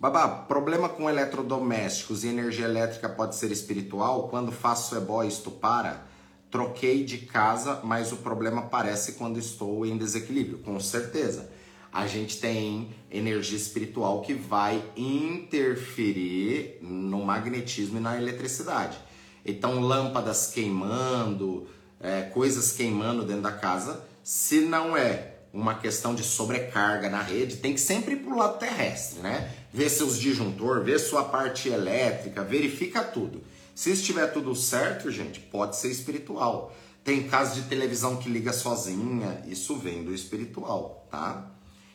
[0.00, 4.28] Babá, problema com eletrodomésticos e energia elétrica pode ser espiritual?
[4.28, 6.06] Quando faço ebó isto para?
[6.52, 11.50] Troquei de casa, mas o problema aparece quando estou em desequilíbrio, com certeza.
[11.92, 18.98] a gente tem energia espiritual que vai interferir no magnetismo e na eletricidade.
[19.44, 21.66] Então, lâmpadas queimando,
[22.00, 27.56] é, coisas queimando dentro da casa, se não é uma questão de sobrecarga na rede,
[27.56, 29.50] tem que sempre ir para o lado terrestre, né?
[29.72, 33.42] Ver seus disjuntor, ver sua parte elétrica, verifica tudo.
[33.74, 36.74] Se estiver tudo certo, gente, pode ser espiritual.
[37.04, 41.50] Tem casos de televisão que liga sozinha, isso vem do espiritual, tá?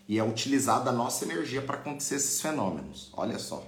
[0.07, 3.11] E é utilizada a nossa energia para acontecer esses fenômenos.
[3.13, 3.67] Olha só.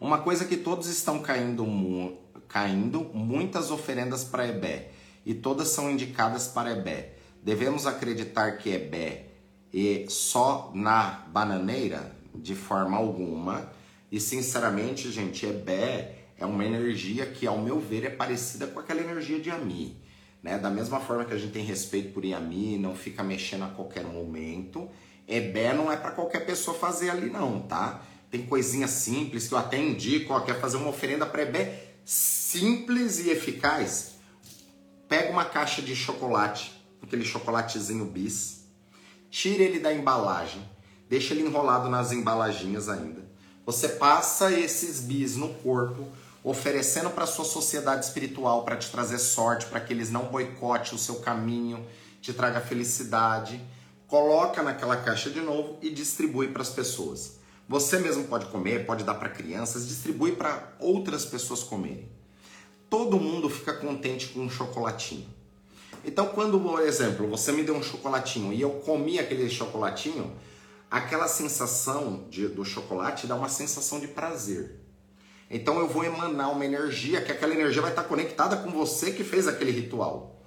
[0.00, 1.66] Uma coisa que todos estão caindo,
[2.48, 4.92] caindo muitas oferendas para Ebé,
[5.24, 7.16] e todas são indicadas para Ebé.
[7.42, 9.25] Devemos acreditar que Ebé
[9.76, 12.16] é só na bananeira?
[12.34, 13.70] De forma alguma.
[14.10, 19.00] E sinceramente, gente, Ebé é uma energia que, ao meu ver, é parecida com aquela
[19.00, 19.96] energia de Ami.
[20.42, 20.58] Né?
[20.58, 24.04] Da mesma forma que a gente tem respeito por Yami, não fica mexendo a qualquer
[24.04, 24.88] momento,
[25.26, 28.00] Ebé não é para qualquer pessoa fazer ali não, tá?
[28.30, 33.18] Tem coisinha simples que eu até indico, ó, quer fazer uma oferenda para Ebé simples
[33.18, 34.14] e eficaz.
[35.08, 36.72] Pega uma caixa de chocolate,
[37.02, 38.55] aquele chocolatezinho bis,
[39.30, 40.62] tira ele da embalagem,
[41.08, 43.24] deixa ele enrolado nas embalaginhas ainda.
[43.64, 46.06] Você passa esses bis no corpo,
[46.44, 50.98] oferecendo para sua sociedade espiritual para te trazer sorte, para que eles não boicotem o
[50.98, 51.84] seu caminho,
[52.20, 53.60] te traga felicidade.
[54.06, 57.38] Coloca naquela caixa de novo e distribui para as pessoas.
[57.68, 62.08] Você mesmo pode comer, pode dar para crianças, distribui para outras pessoas comerem.
[62.88, 65.26] Todo mundo fica contente com um chocolatinho.
[66.06, 70.32] Então, quando, por exemplo, você me deu um chocolatinho e eu comi aquele chocolatinho,
[70.88, 74.80] aquela sensação de, do chocolate dá uma sensação de prazer.
[75.50, 79.24] Então eu vou emanar uma energia, que aquela energia vai estar conectada com você que
[79.24, 80.40] fez aquele ritual.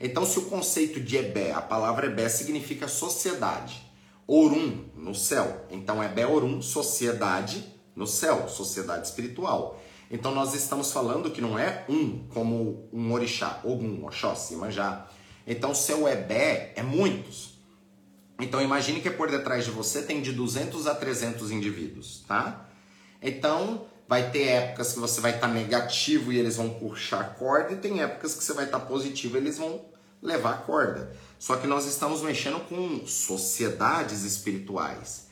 [0.00, 3.88] Então, se o conceito de Ebé, a palavra Ebé significa sociedade,
[4.26, 5.64] Orum no céu.
[5.70, 9.80] Então, Ebé Orum, sociedade no céu, sociedade espiritual.
[10.14, 15.08] Então, nós estamos falando que não é um como um orixá, Ogum, Oxóssi, Manjá.
[15.44, 17.58] Então, seu Ebé é muitos.
[18.40, 22.68] Então, imagine que por detrás de você tem de 200 a 300 indivíduos, tá?
[23.20, 27.24] Então, Vai ter épocas que você vai estar tá negativo e eles vão puxar a
[27.24, 29.82] corda, e tem épocas que você vai estar tá positivo e eles vão
[30.20, 31.16] levar a corda.
[31.38, 35.28] Só que nós estamos mexendo com sociedades espirituais.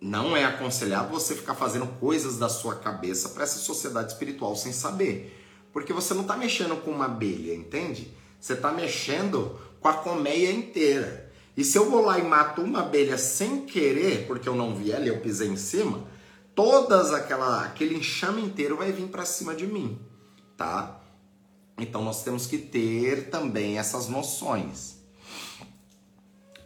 [0.00, 4.72] Não é aconselhado você ficar fazendo coisas da sua cabeça para essa sociedade espiritual sem
[4.72, 5.42] saber.
[5.72, 8.12] Porque você não está mexendo com uma abelha, entende?
[8.40, 11.32] Você está mexendo com a colmeia inteira.
[11.56, 14.92] E se eu vou lá e mato uma abelha sem querer, porque eu não vi
[14.92, 16.04] ela e eu pisei em cima,
[16.54, 19.98] todas aquela aquele enxame inteiro vai vir para cima de mim,
[20.56, 21.00] tá?
[21.78, 24.96] Então nós temos que ter também essas noções.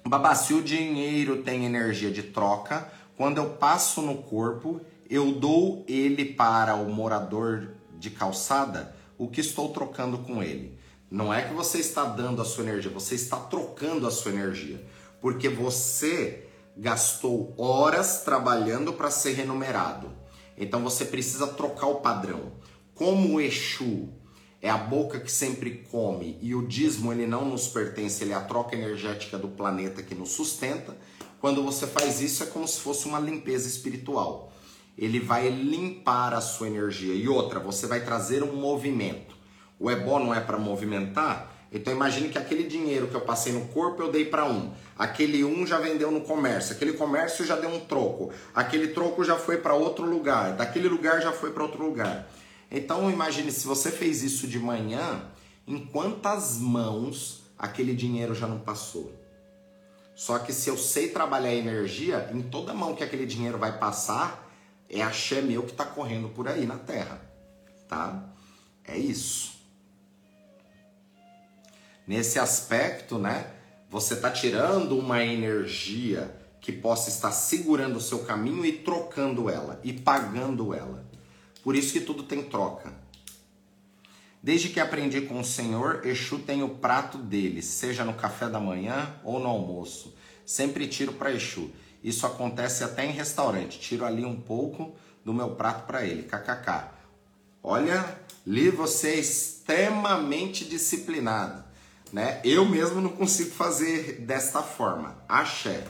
[0.05, 2.91] Babá, se o dinheiro tem energia de troca,
[3.21, 9.43] quando eu passo no corpo, eu dou ele para o morador de calçada, o que
[9.43, 10.79] estou trocando com ele.
[11.11, 14.83] Não é que você está dando a sua energia, você está trocando a sua energia.
[15.21, 20.11] Porque você gastou horas trabalhando para ser remunerado.
[20.57, 22.53] Então você precisa trocar o padrão.
[22.95, 24.09] Como o Exu
[24.62, 28.37] é a boca que sempre come e o dízimo ele não nos pertence, ele é
[28.37, 30.97] a troca energética do planeta que nos sustenta.
[31.41, 34.53] Quando você faz isso é como se fosse uma limpeza espiritual.
[34.97, 37.14] Ele vai limpar a sua energia.
[37.14, 39.34] E outra, você vai trazer um movimento.
[39.78, 43.66] O ebó não é para movimentar, então imagine que aquele dinheiro que eu passei no
[43.68, 44.72] corpo eu dei para um.
[44.99, 49.36] Aquele um já vendeu no comércio, aquele comércio já deu um troco, aquele troco já
[49.36, 52.28] foi para outro lugar, daquele lugar já foi para outro lugar.
[52.70, 55.22] Então imagine se você fez isso de manhã,
[55.66, 59.20] em quantas mãos aquele dinheiro já não passou?
[60.21, 63.79] Só que se eu sei trabalhar a energia, em toda mão que aquele dinheiro vai
[63.79, 64.53] passar,
[64.87, 67.23] é axé meu que está correndo por aí na terra,
[67.89, 68.29] tá?
[68.85, 69.55] É isso.
[72.07, 73.51] Nesse aspecto, né?
[73.89, 79.81] Você está tirando uma energia que possa estar segurando o seu caminho e trocando ela
[79.83, 81.03] e pagando ela.
[81.62, 82.93] Por isso que tudo tem troca.
[84.43, 88.59] Desde que aprendi com o Senhor, Exu tem o prato dele, seja no café da
[88.59, 90.14] manhã ou no almoço.
[90.47, 91.70] Sempre tiro para Exu.
[92.03, 93.78] Isso acontece até em restaurante.
[93.78, 96.22] Tiro ali um pouco do meu prato para ele.
[96.22, 96.88] KKK.
[97.62, 101.62] Olha, li você é extremamente disciplinado.
[102.11, 102.41] Né?
[102.43, 105.22] Eu mesmo não consigo fazer desta forma.
[105.28, 105.84] Axé.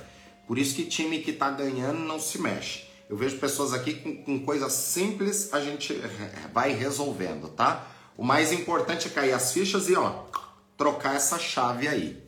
[0.49, 2.91] Por isso que time que está ganhando não se mexe.
[3.09, 5.95] Eu vejo pessoas aqui com, com coisas simples, a gente
[6.53, 7.87] vai resolvendo, tá?
[8.21, 10.25] O mais importante é cair as fichas e ó,
[10.77, 12.23] trocar essa chave aí.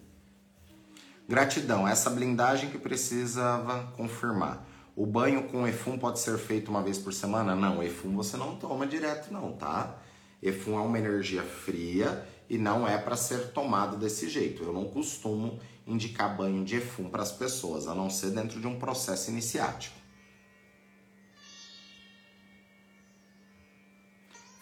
[1.28, 4.66] Gratidão, essa blindagem que precisava confirmar.
[4.97, 7.55] O banho com efum pode ser feito uma vez por semana?
[7.55, 9.99] Não, efum você não toma direto não, tá?
[10.43, 14.62] Efum é uma energia fria e não é para ser tomado desse jeito.
[14.62, 18.66] Eu não costumo indicar banho de efum para as pessoas, a não ser dentro de
[18.66, 20.02] um processo iniciático.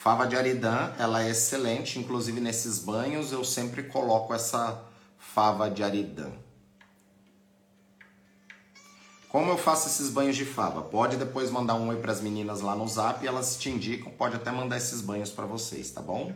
[0.00, 4.82] Fava de aridã, ela é excelente, inclusive nesses banhos eu sempre coloco essa
[5.18, 6.30] fava de aridã.
[9.28, 10.80] Como eu faço esses banhos de fava?
[10.80, 14.36] Pode depois mandar um oi para as meninas lá no zap elas te indicam, pode
[14.36, 16.32] até mandar esses banhos para vocês, tá bom?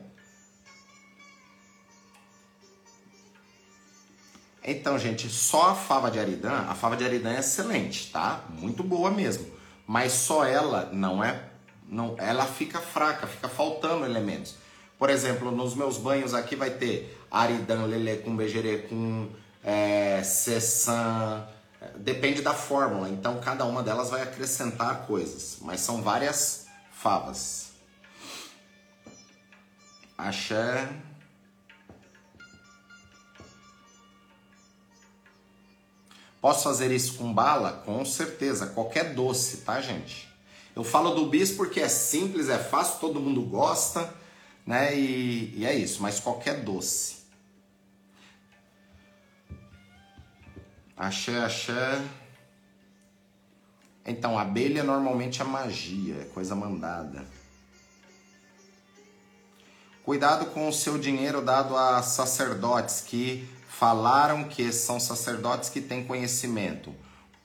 [4.63, 8.45] Então, gente, só a fava de aridã, a fava de aridã é excelente, tá?
[8.51, 9.51] Muito boa mesmo.
[9.87, 11.54] Mas só ela não é
[11.89, 14.57] não, ela fica fraca, fica faltando elementos.
[14.99, 19.29] Por exemplo, nos meus banhos aqui vai ter aridã, lelê com bejerê, com
[19.63, 21.47] é, cessan,
[21.97, 23.09] depende da fórmula.
[23.09, 27.73] Então cada uma delas vai acrescentar coisas, mas são várias favas.
[30.17, 30.89] Axé.
[36.41, 37.83] Posso fazer isso com bala?
[37.85, 40.34] Com certeza, qualquer doce, tá, gente?
[40.75, 44.13] Eu falo do bis porque é simples, é fácil, todo mundo gosta,
[44.67, 44.97] né?
[44.99, 47.19] E, e é isso, mas qualquer doce.
[50.97, 52.03] Axé, axé.
[54.05, 57.25] Então, abelha normalmente é magia, é coisa mandada.
[60.03, 66.05] Cuidado com o seu dinheiro dado a sacerdotes que falaram que são sacerdotes que têm
[66.05, 66.95] conhecimento.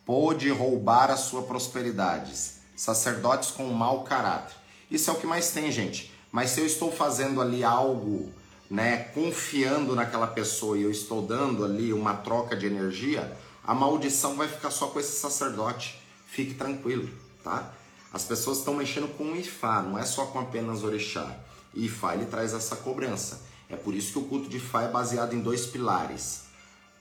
[0.03, 4.55] Pôde roubar a sua prosperidade sacerdotes com mau caráter.
[4.89, 6.13] Isso é o que mais tem, gente.
[6.31, 8.31] Mas se eu estou fazendo ali algo,
[8.71, 14.37] né, confiando naquela pessoa e eu estou dando ali uma troca de energia, a maldição
[14.37, 15.99] vai ficar só com esse sacerdote.
[16.25, 17.09] Fique tranquilo,
[17.43, 17.69] tá?
[18.13, 21.35] As pessoas estão mexendo com o Ifá, não é só com apenas Orixá.
[21.75, 23.41] E Ifá ele traz essa cobrança.
[23.67, 26.43] É por isso que o culto de Ifá é baseado em dois pilares.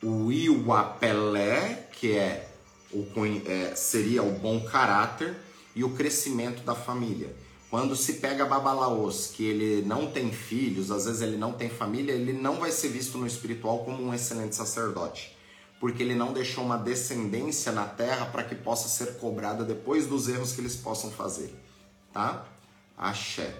[0.02, 2.48] O Iwapelé, que é
[2.92, 3.06] o,
[3.46, 5.46] é, seria o bom caráter,
[5.78, 7.32] e o crescimento da família.
[7.70, 12.10] Quando se pega Babalaos, que ele não tem filhos, às vezes ele não tem família,
[12.10, 15.38] ele não vai ser visto no espiritual como um excelente sacerdote,
[15.78, 20.28] porque ele não deixou uma descendência na terra para que possa ser cobrada depois dos
[20.28, 21.54] erros que eles possam fazer,
[22.12, 22.44] tá?
[22.96, 23.54] Axé.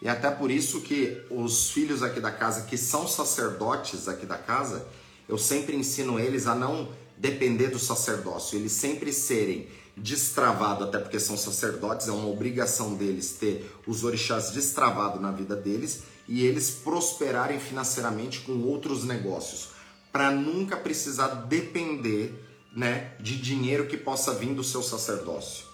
[0.00, 4.38] E até por isso que os filhos aqui da casa, que são sacerdotes aqui da
[4.38, 4.88] casa,
[5.28, 11.18] eu sempre ensino eles a não depender do sacerdócio, eles sempre serem destravados, até porque
[11.18, 16.70] são sacerdotes, é uma obrigação deles ter os orixás destravados na vida deles e eles
[16.70, 19.70] prosperarem financeiramente com outros negócios,
[20.12, 22.34] para nunca precisar depender
[22.74, 25.64] né, de dinheiro que possa vir do seu sacerdócio.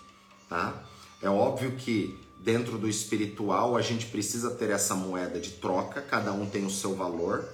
[0.49, 0.85] Tá?
[1.21, 6.33] É óbvio que dentro do espiritual a gente precisa ter essa moeda de troca, cada
[6.33, 7.49] um tem o seu valor,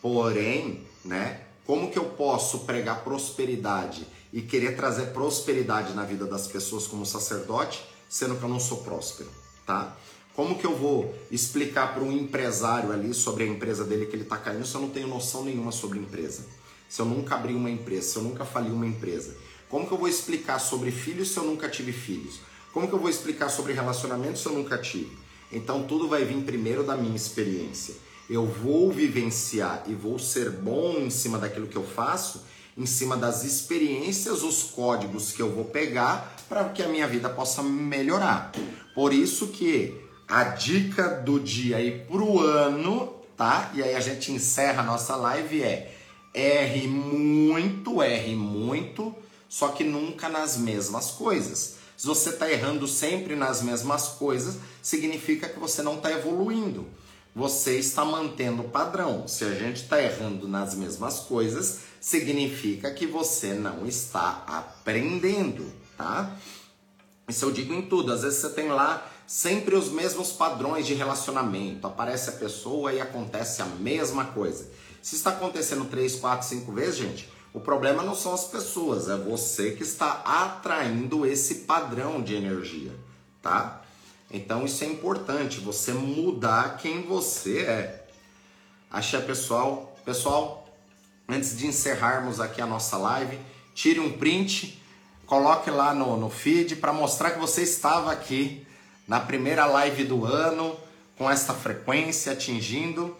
[0.00, 6.46] porém, né, como que eu posso pregar prosperidade e querer trazer prosperidade na vida das
[6.46, 9.30] pessoas como sacerdote, sendo que eu não sou próspero,
[9.66, 9.96] tá?
[10.34, 14.24] Como que eu vou explicar para um empresário ali sobre a empresa dele que ele
[14.24, 16.44] está caindo se eu não tenho noção nenhuma sobre empresa?
[16.88, 19.36] Se eu nunca abri uma empresa, se eu nunca fali uma empresa?
[19.68, 22.40] Como que eu vou explicar sobre filhos se eu nunca tive filhos?
[22.72, 25.16] Como que eu vou explicar sobre relacionamentos se eu nunca tive?
[25.52, 27.94] Então tudo vai vir primeiro da minha experiência
[28.28, 32.44] eu vou vivenciar e vou ser bom em cima daquilo que eu faço,
[32.76, 37.28] em cima das experiências, os códigos que eu vou pegar para que a minha vida
[37.28, 38.50] possa melhorar.
[38.94, 43.70] Por isso que a dica do dia aí pro ano, tá?
[43.74, 45.94] E aí a gente encerra a nossa live é
[46.32, 49.14] erre muito, erre muito,
[49.48, 51.76] só que nunca nas mesmas coisas.
[51.96, 56.88] Se você está errando sempre nas mesmas coisas, significa que você não está evoluindo
[57.34, 59.26] você está mantendo o padrão.
[59.26, 65.66] Se a gente está errando nas mesmas coisas, significa que você não está aprendendo,
[65.96, 66.36] tá?
[67.28, 68.12] Isso eu digo em tudo.
[68.12, 71.86] Às vezes você tem lá sempre os mesmos padrões de relacionamento.
[71.86, 74.70] Aparece a pessoa e acontece a mesma coisa.
[75.02, 79.16] Se está acontecendo três, quatro, cinco vezes, gente, o problema não são as pessoas, é
[79.16, 82.92] você que está atraindo esse padrão de energia,
[83.40, 83.83] tá?
[84.30, 88.06] Então isso é importante, você mudar quem você é.
[88.90, 90.68] Axé pessoal, pessoal,
[91.28, 93.38] antes de encerrarmos aqui a nossa live,
[93.74, 94.80] tire um print,
[95.26, 98.66] coloque lá no, no feed para mostrar que você estava aqui
[99.06, 100.76] na primeira live do ano,
[101.16, 103.16] com esta frequência atingindo.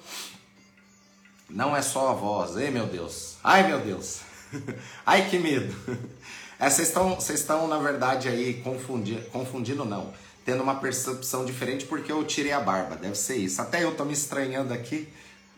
[1.48, 4.20] Não é só a voz, ei meu Deus, ai meu Deus,
[5.04, 5.74] ai que medo.
[6.56, 10.14] É, vocês estão, na verdade aí confundindo, confundindo não,
[10.44, 13.62] tendo uma percepção diferente porque eu tirei a barba, deve ser isso.
[13.62, 15.08] Até eu tô me estranhando aqui,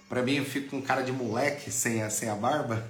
[0.09, 2.89] para mim eu fico com cara de moleque sem a, sem a barba.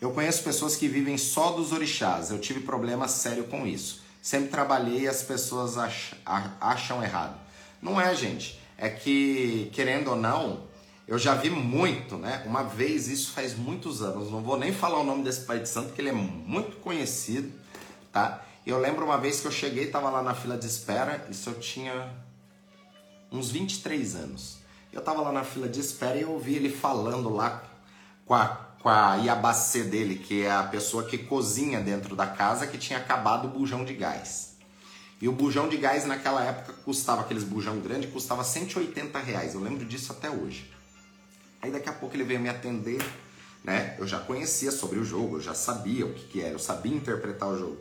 [0.00, 2.30] Eu conheço pessoas que vivem só dos orixás.
[2.30, 4.02] Eu tive problema sério com isso.
[4.20, 6.18] Sempre trabalhei e as pessoas acham,
[6.60, 7.38] acham errado.
[7.80, 8.60] Não é, gente.
[8.76, 10.64] É que, querendo ou não,
[11.06, 12.42] eu já vi muito, né?
[12.44, 14.30] Uma vez, isso faz muitos anos.
[14.30, 17.52] Não vou nem falar o nome desse pai de santo, que ele é muito conhecido,
[18.12, 18.44] tá?
[18.66, 21.60] Eu lembro uma vez que eu cheguei, estava lá na fila de espera, isso eu
[21.60, 22.12] tinha
[23.30, 24.58] uns 23 anos.
[24.92, 27.62] Eu estava lá na fila de espera e eu ouvi ele falando lá
[28.24, 32.66] com a com a Iabacê dele, que é a pessoa que cozinha dentro da casa,
[32.66, 34.58] que tinha acabado o bujão de gás.
[35.22, 39.54] E o bujão de gás naquela época custava, aqueles bujão grande, custava 180 reais.
[39.54, 40.70] Eu lembro disso até hoje.
[41.62, 43.02] Aí daqui a pouco ele veio me atender,
[43.64, 43.96] né?
[43.98, 46.94] Eu já conhecia sobre o jogo, eu já sabia o que, que era, eu sabia
[46.94, 47.78] interpretar o jogo.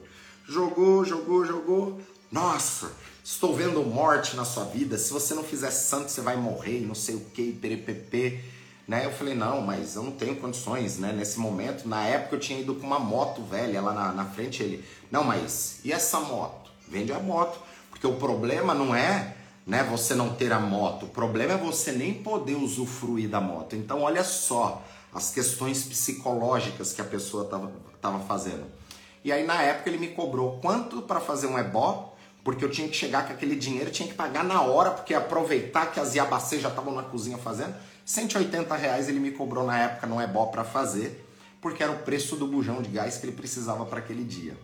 [0.53, 1.99] Jogou, jogou, jogou.
[2.31, 2.91] Nossa,
[3.23, 4.99] estou vendo morte na sua vida.
[4.99, 8.39] Se você não fizer santo, você vai morrer, não sei o que, perepepe.
[8.87, 9.03] Né?
[9.03, 11.11] Eu falei, não, mas eu não tenho condições, né?
[11.11, 14.61] Nesse momento, na época eu tinha ido com uma moto velha lá na, na frente,
[14.61, 16.69] ele, não, mas e essa moto?
[16.87, 17.59] Vende a moto,
[17.89, 19.35] porque o problema não é
[19.65, 23.75] né, você não ter a moto, o problema é você nem poder usufruir da moto.
[23.75, 28.82] Então, olha só as questões psicológicas que a pessoa estava tava fazendo.
[29.23, 32.13] E aí, na época, ele me cobrou quanto para fazer um ebó,
[32.43, 35.91] porque eu tinha que chegar com aquele dinheiro, tinha que pagar na hora, porque aproveitar
[35.91, 37.73] que as iabacês já estavam na cozinha fazendo.
[38.05, 41.25] 180 reais ele me cobrou na época é bom para fazer,
[41.61, 44.57] porque era o preço do bujão de gás que ele precisava para aquele dia.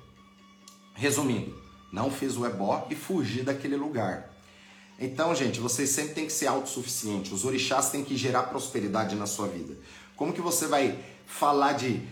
[0.94, 1.58] Resumindo,
[1.94, 4.30] não fiz o ebó e fugi daquele lugar.
[5.00, 7.32] Então, gente, vocês sempre têm que ser autossuficientes.
[7.32, 9.78] Os orixás têm que gerar prosperidade na sua vida.
[10.18, 12.06] Como que você vai falar de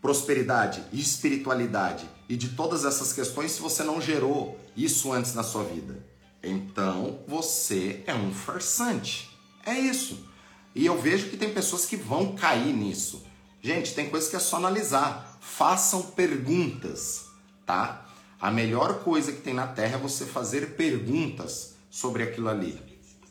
[0.00, 5.64] prosperidade, espiritualidade e de todas essas questões se você não gerou isso antes na sua
[5.64, 6.04] vida?
[6.42, 9.28] Então, você é um farsante.
[9.66, 10.26] É isso.
[10.74, 13.26] E eu vejo que tem pessoas que vão cair nisso.
[13.60, 15.38] Gente, tem coisas que é só analisar.
[15.40, 17.26] Façam perguntas,
[17.66, 18.06] tá?
[18.40, 22.80] A melhor coisa que tem na Terra é você fazer perguntas sobre aquilo ali,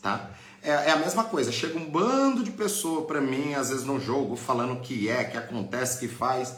[0.02, 0.31] tá?
[0.61, 1.51] É, é a mesma coisa.
[1.51, 5.38] Chega um bando de pessoa para mim, às vezes no jogo, falando que é, que
[5.38, 6.55] acontece, que faz.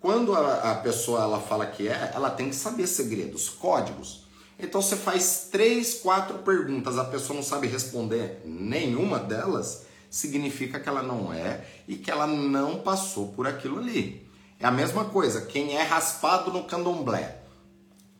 [0.00, 4.26] Quando a, a pessoa ela fala que é, ela tem que saber segredos, códigos.
[4.58, 10.88] Então você faz três, quatro perguntas, a pessoa não sabe responder nenhuma delas significa que
[10.88, 14.28] ela não é e que ela não passou por aquilo ali.
[14.60, 17.38] É a mesma coisa, quem é raspado no candomblé.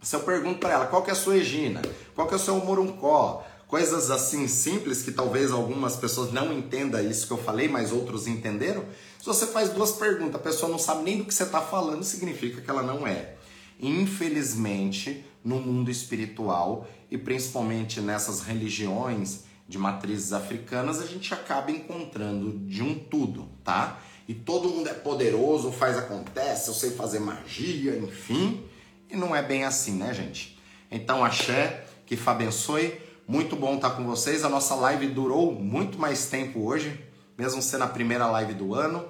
[0.01, 1.83] Se eu pergunto para ela qual que é a sua Egina,
[2.15, 7.01] qual que é o seu moruncó, coisas assim simples que talvez algumas pessoas não entendam
[7.01, 8.85] isso que eu falei, mas outros entenderam.
[9.19, 12.03] Se você faz duas perguntas, a pessoa não sabe nem do que você está falando,
[12.03, 13.37] significa que ela não é.
[13.81, 22.59] Infelizmente, no mundo espiritual e principalmente nessas religiões de matrizes africanas, a gente acaba encontrando
[22.67, 23.99] de um tudo, tá?
[24.29, 28.67] E todo mundo é poderoso, faz acontece, eu sei fazer magia, enfim.
[29.09, 30.61] E não é bem assim, né, gente?
[30.91, 33.11] Então, axé, que abençoe.
[33.33, 34.45] Muito bom estar com vocês.
[34.45, 37.03] A nossa live durou muito mais tempo hoje,
[37.39, 39.09] mesmo sendo a primeira live do ano.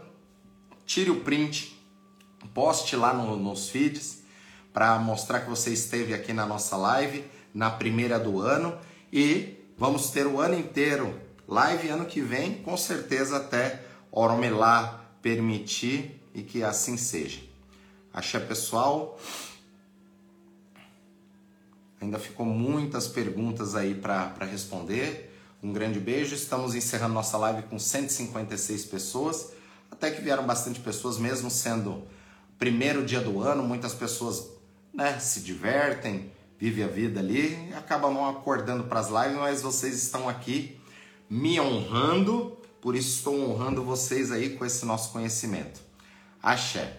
[0.87, 1.77] Tire o print,
[2.55, 4.23] poste lá no, nos feeds
[4.73, 8.79] para mostrar que você esteve aqui na nossa live, na primeira do ano.
[9.13, 13.83] E Vamos ter o ano inteiro live ano que vem, com certeza até
[14.13, 17.41] Oromelá permitir e que assim seja.
[18.15, 19.19] Axé pessoal.
[22.03, 25.33] Ainda ficou muitas perguntas aí para responder.
[25.63, 26.35] Um grande beijo.
[26.35, 29.53] Estamos encerrando nossa live com 156 pessoas.
[29.89, 32.03] Até que vieram bastante pessoas, mesmo sendo
[32.59, 33.63] primeiro dia do ano.
[33.63, 34.49] Muitas pessoas
[34.93, 39.63] né, se divertem, vive a vida ali e acaba não acordando para as lives, mas
[39.63, 40.81] vocês estão aqui
[41.31, 45.81] me honrando, por isso estou honrando vocês aí com esse nosso conhecimento.
[46.43, 46.99] Axé.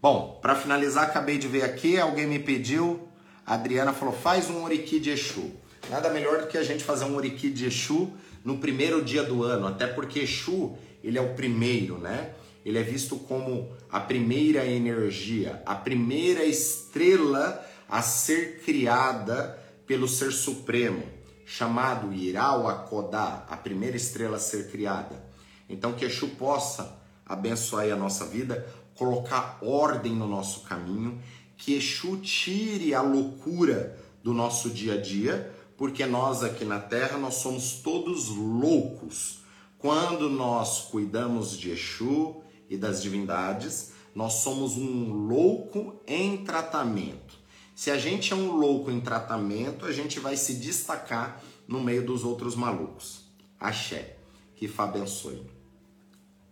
[0.00, 3.05] Bom, para finalizar, acabei de ver aqui, alguém me pediu,
[3.46, 5.52] a Adriana falou: faz um Oriki de Exu.
[5.88, 8.12] Nada melhor do que a gente fazer um Oriki de Exu
[8.44, 12.32] no primeiro dia do ano, até porque Exu, ele é o primeiro, né?
[12.64, 19.56] Ele é visto como a primeira energia, a primeira estrela a ser criada
[19.86, 21.04] pelo Ser Supremo,
[21.44, 25.24] chamado Irau Akodá, a primeira estrela a ser criada.
[25.68, 28.66] Então que Exu possa abençoar a nossa vida,
[28.96, 31.20] colocar ordem no nosso caminho,
[31.56, 37.18] que Exu tire a loucura do nosso dia a dia, porque nós aqui na Terra
[37.18, 39.40] nós somos todos loucos.
[39.78, 47.38] Quando nós cuidamos de Exu e das divindades, nós somos um louco em tratamento.
[47.74, 52.04] Se a gente é um louco em tratamento, a gente vai se destacar no meio
[52.04, 53.26] dos outros malucos.
[53.60, 54.16] Axé,
[54.54, 55.42] que Fá abençoe.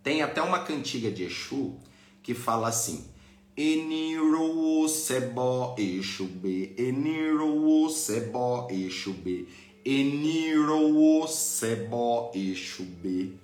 [0.03, 1.79] Tem até uma cantiga de Exu
[2.21, 3.09] que fala assim:
[3.57, 9.47] Eniro sebo Exube, Eniro sebo Exube,
[9.85, 13.39] Eniro sebo Exube.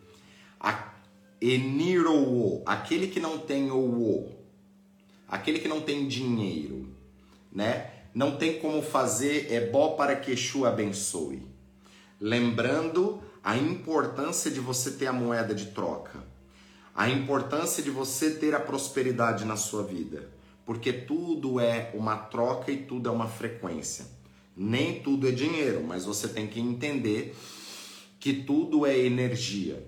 [1.39, 4.27] Eniro, aquele que não tem o,
[5.29, 6.93] aquele que não tem dinheiro,
[7.49, 7.89] né?
[8.13, 11.41] Não tem como fazer é bom para que Exu abençoe.
[12.19, 16.30] Lembrando a importância de você ter a moeda de troca
[16.95, 20.29] a importância de você ter a prosperidade na sua vida,
[20.65, 24.05] porque tudo é uma troca e tudo é uma frequência.
[24.55, 27.35] Nem tudo é dinheiro, mas você tem que entender
[28.19, 29.83] que tudo é energia.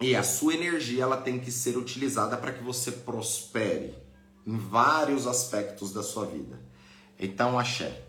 [0.00, 3.94] E a sua energia ela tem que ser utilizada para que você prospere
[4.46, 6.60] em vários aspectos da sua vida.
[7.18, 8.02] Então, axé.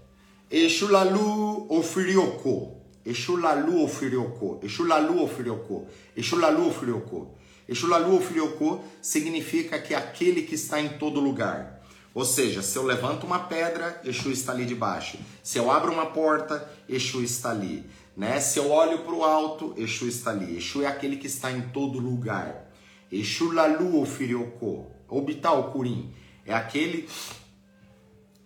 [0.50, 2.82] Exu lalu ofirioko.
[3.06, 4.60] Exu lalu ofirioko.
[4.64, 5.88] Exu lalu ofirioko.
[6.18, 7.36] Exu lalu ofirioko.
[7.68, 11.82] Exulalu Ofuriokô significa que é aquele que está em todo lugar.
[12.14, 15.18] Ou seja, se eu levanto uma pedra, Exu está ali debaixo.
[15.44, 17.86] Se eu abro uma porta, Exu está ali.
[18.16, 18.40] Né?
[18.40, 20.56] Se eu olho para o alto, Exu está ali.
[20.56, 22.72] Exu é aquele que está em todo lugar.
[23.12, 26.14] Exu Lalu Ofuriokô, Obital Kurim,
[26.46, 27.10] é aquele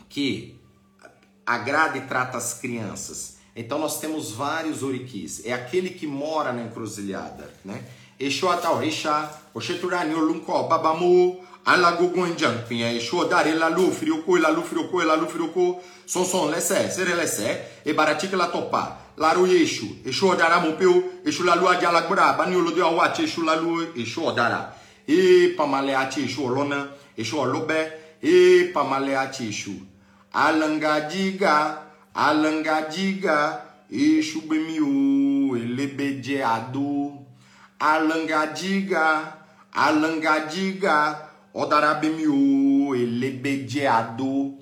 [0.10, 0.60] que
[1.46, 3.38] agrada e trata as crianças.
[3.56, 5.46] Então nós temos vários oriquis.
[5.46, 7.84] É aquele que mora na encruzilhada, né?
[8.20, 13.92] Esho atao risha, oshetura ni olunko babamu, ala gogo enjan pinya esho dare la lu
[13.92, 18.48] frioko la lu frioko la lu frioko son son lese sere lese e baratike la
[18.48, 20.76] topa la ro yeshu esho dara mo
[21.70, 23.82] aja la gbara bani olode awa che esho la lu
[25.08, 27.92] e pamale achi esho olona esho olobe
[28.22, 29.72] e pamale achi esho
[30.34, 31.82] alanga diga
[32.16, 35.30] alanga diga esho bemi o.
[35.56, 36.99] Elebeje ado
[37.80, 39.38] alangadiga,
[39.72, 44.58] alangadiga, odarabemiu, elebedeado.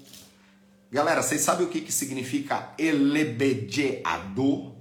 [0.92, 4.76] Galera, vocês sabem o que, que significa elebedeado?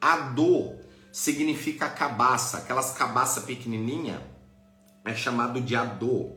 [0.00, 0.78] Ado
[1.12, 4.20] significa cabaça, aquelas cabaça pequenininha
[5.04, 6.32] é chamado de adô.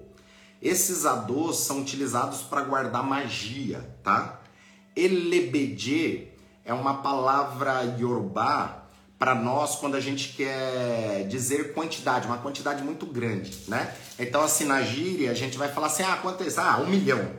[0.61, 4.39] Esses adôs são utilizados para guardar magia, tá?
[4.95, 6.29] Elebedê
[6.63, 8.80] é uma palavra yorubá
[9.21, 13.93] para nós quando a gente quer dizer quantidade, uma quantidade muito grande, né?
[14.17, 16.59] Então, assim, na gíria, a gente vai falar assim, ah, quanto é isso?
[16.59, 17.31] Ah, um milhão.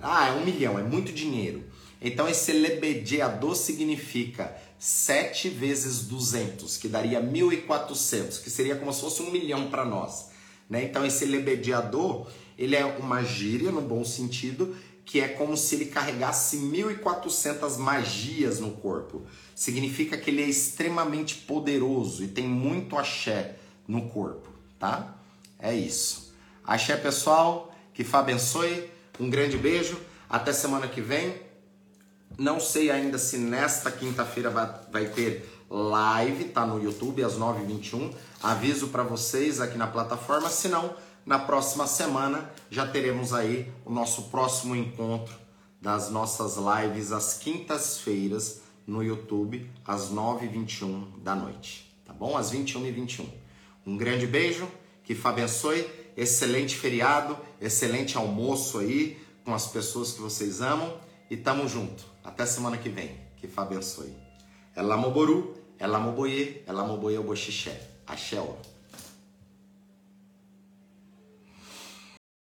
[0.00, 1.62] Ah, é um milhão, é muito dinheiro.
[2.00, 9.20] Então, esse lebedeador significa 7 vezes 200, que daria 1.400, que seria como se fosse
[9.20, 10.30] um milhão para nós.
[10.70, 10.84] Né?
[10.84, 15.84] Então, esse lebedeador, ele é uma gíria, no bom sentido, que é como se ele
[15.84, 19.26] carregasse 1.400 magias no corpo.
[19.56, 23.56] Significa que ele é extremamente poderoso e tem muito axé
[23.88, 25.16] no corpo, tá?
[25.58, 26.34] É isso.
[26.62, 28.90] Axé, pessoal, que Fá abençoe.
[29.18, 29.98] Um grande beijo.
[30.28, 31.40] Até semana que vem.
[32.36, 34.50] Não sei ainda se nesta quinta-feira
[34.90, 38.12] vai, ter live, tá no YouTube às 9h21.
[38.42, 43.90] Aviso para vocês aqui na plataforma, se não na próxima semana já teremos aí o
[43.90, 45.34] nosso próximo encontro
[45.80, 51.90] das nossas lives às quintas-feiras no YouTube, às 9h21 da noite.
[52.04, 52.36] Tá bom?
[52.36, 53.26] Às 21h21.
[53.86, 54.68] Um grande beijo,
[55.02, 55.86] que Fá abençoe,
[56.16, 60.92] excelente feriado, excelente almoço aí com as pessoas que vocês amam
[61.30, 62.04] e tamo junto.
[62.22, 63.16] Até semana que vem.
[63.36, 64.12] Que Fá abençoe.
[64.74, 67.80] Ela moboru, ela moboye, ela moboye o boxixé.
[68.06, 68.75] Axé, ó.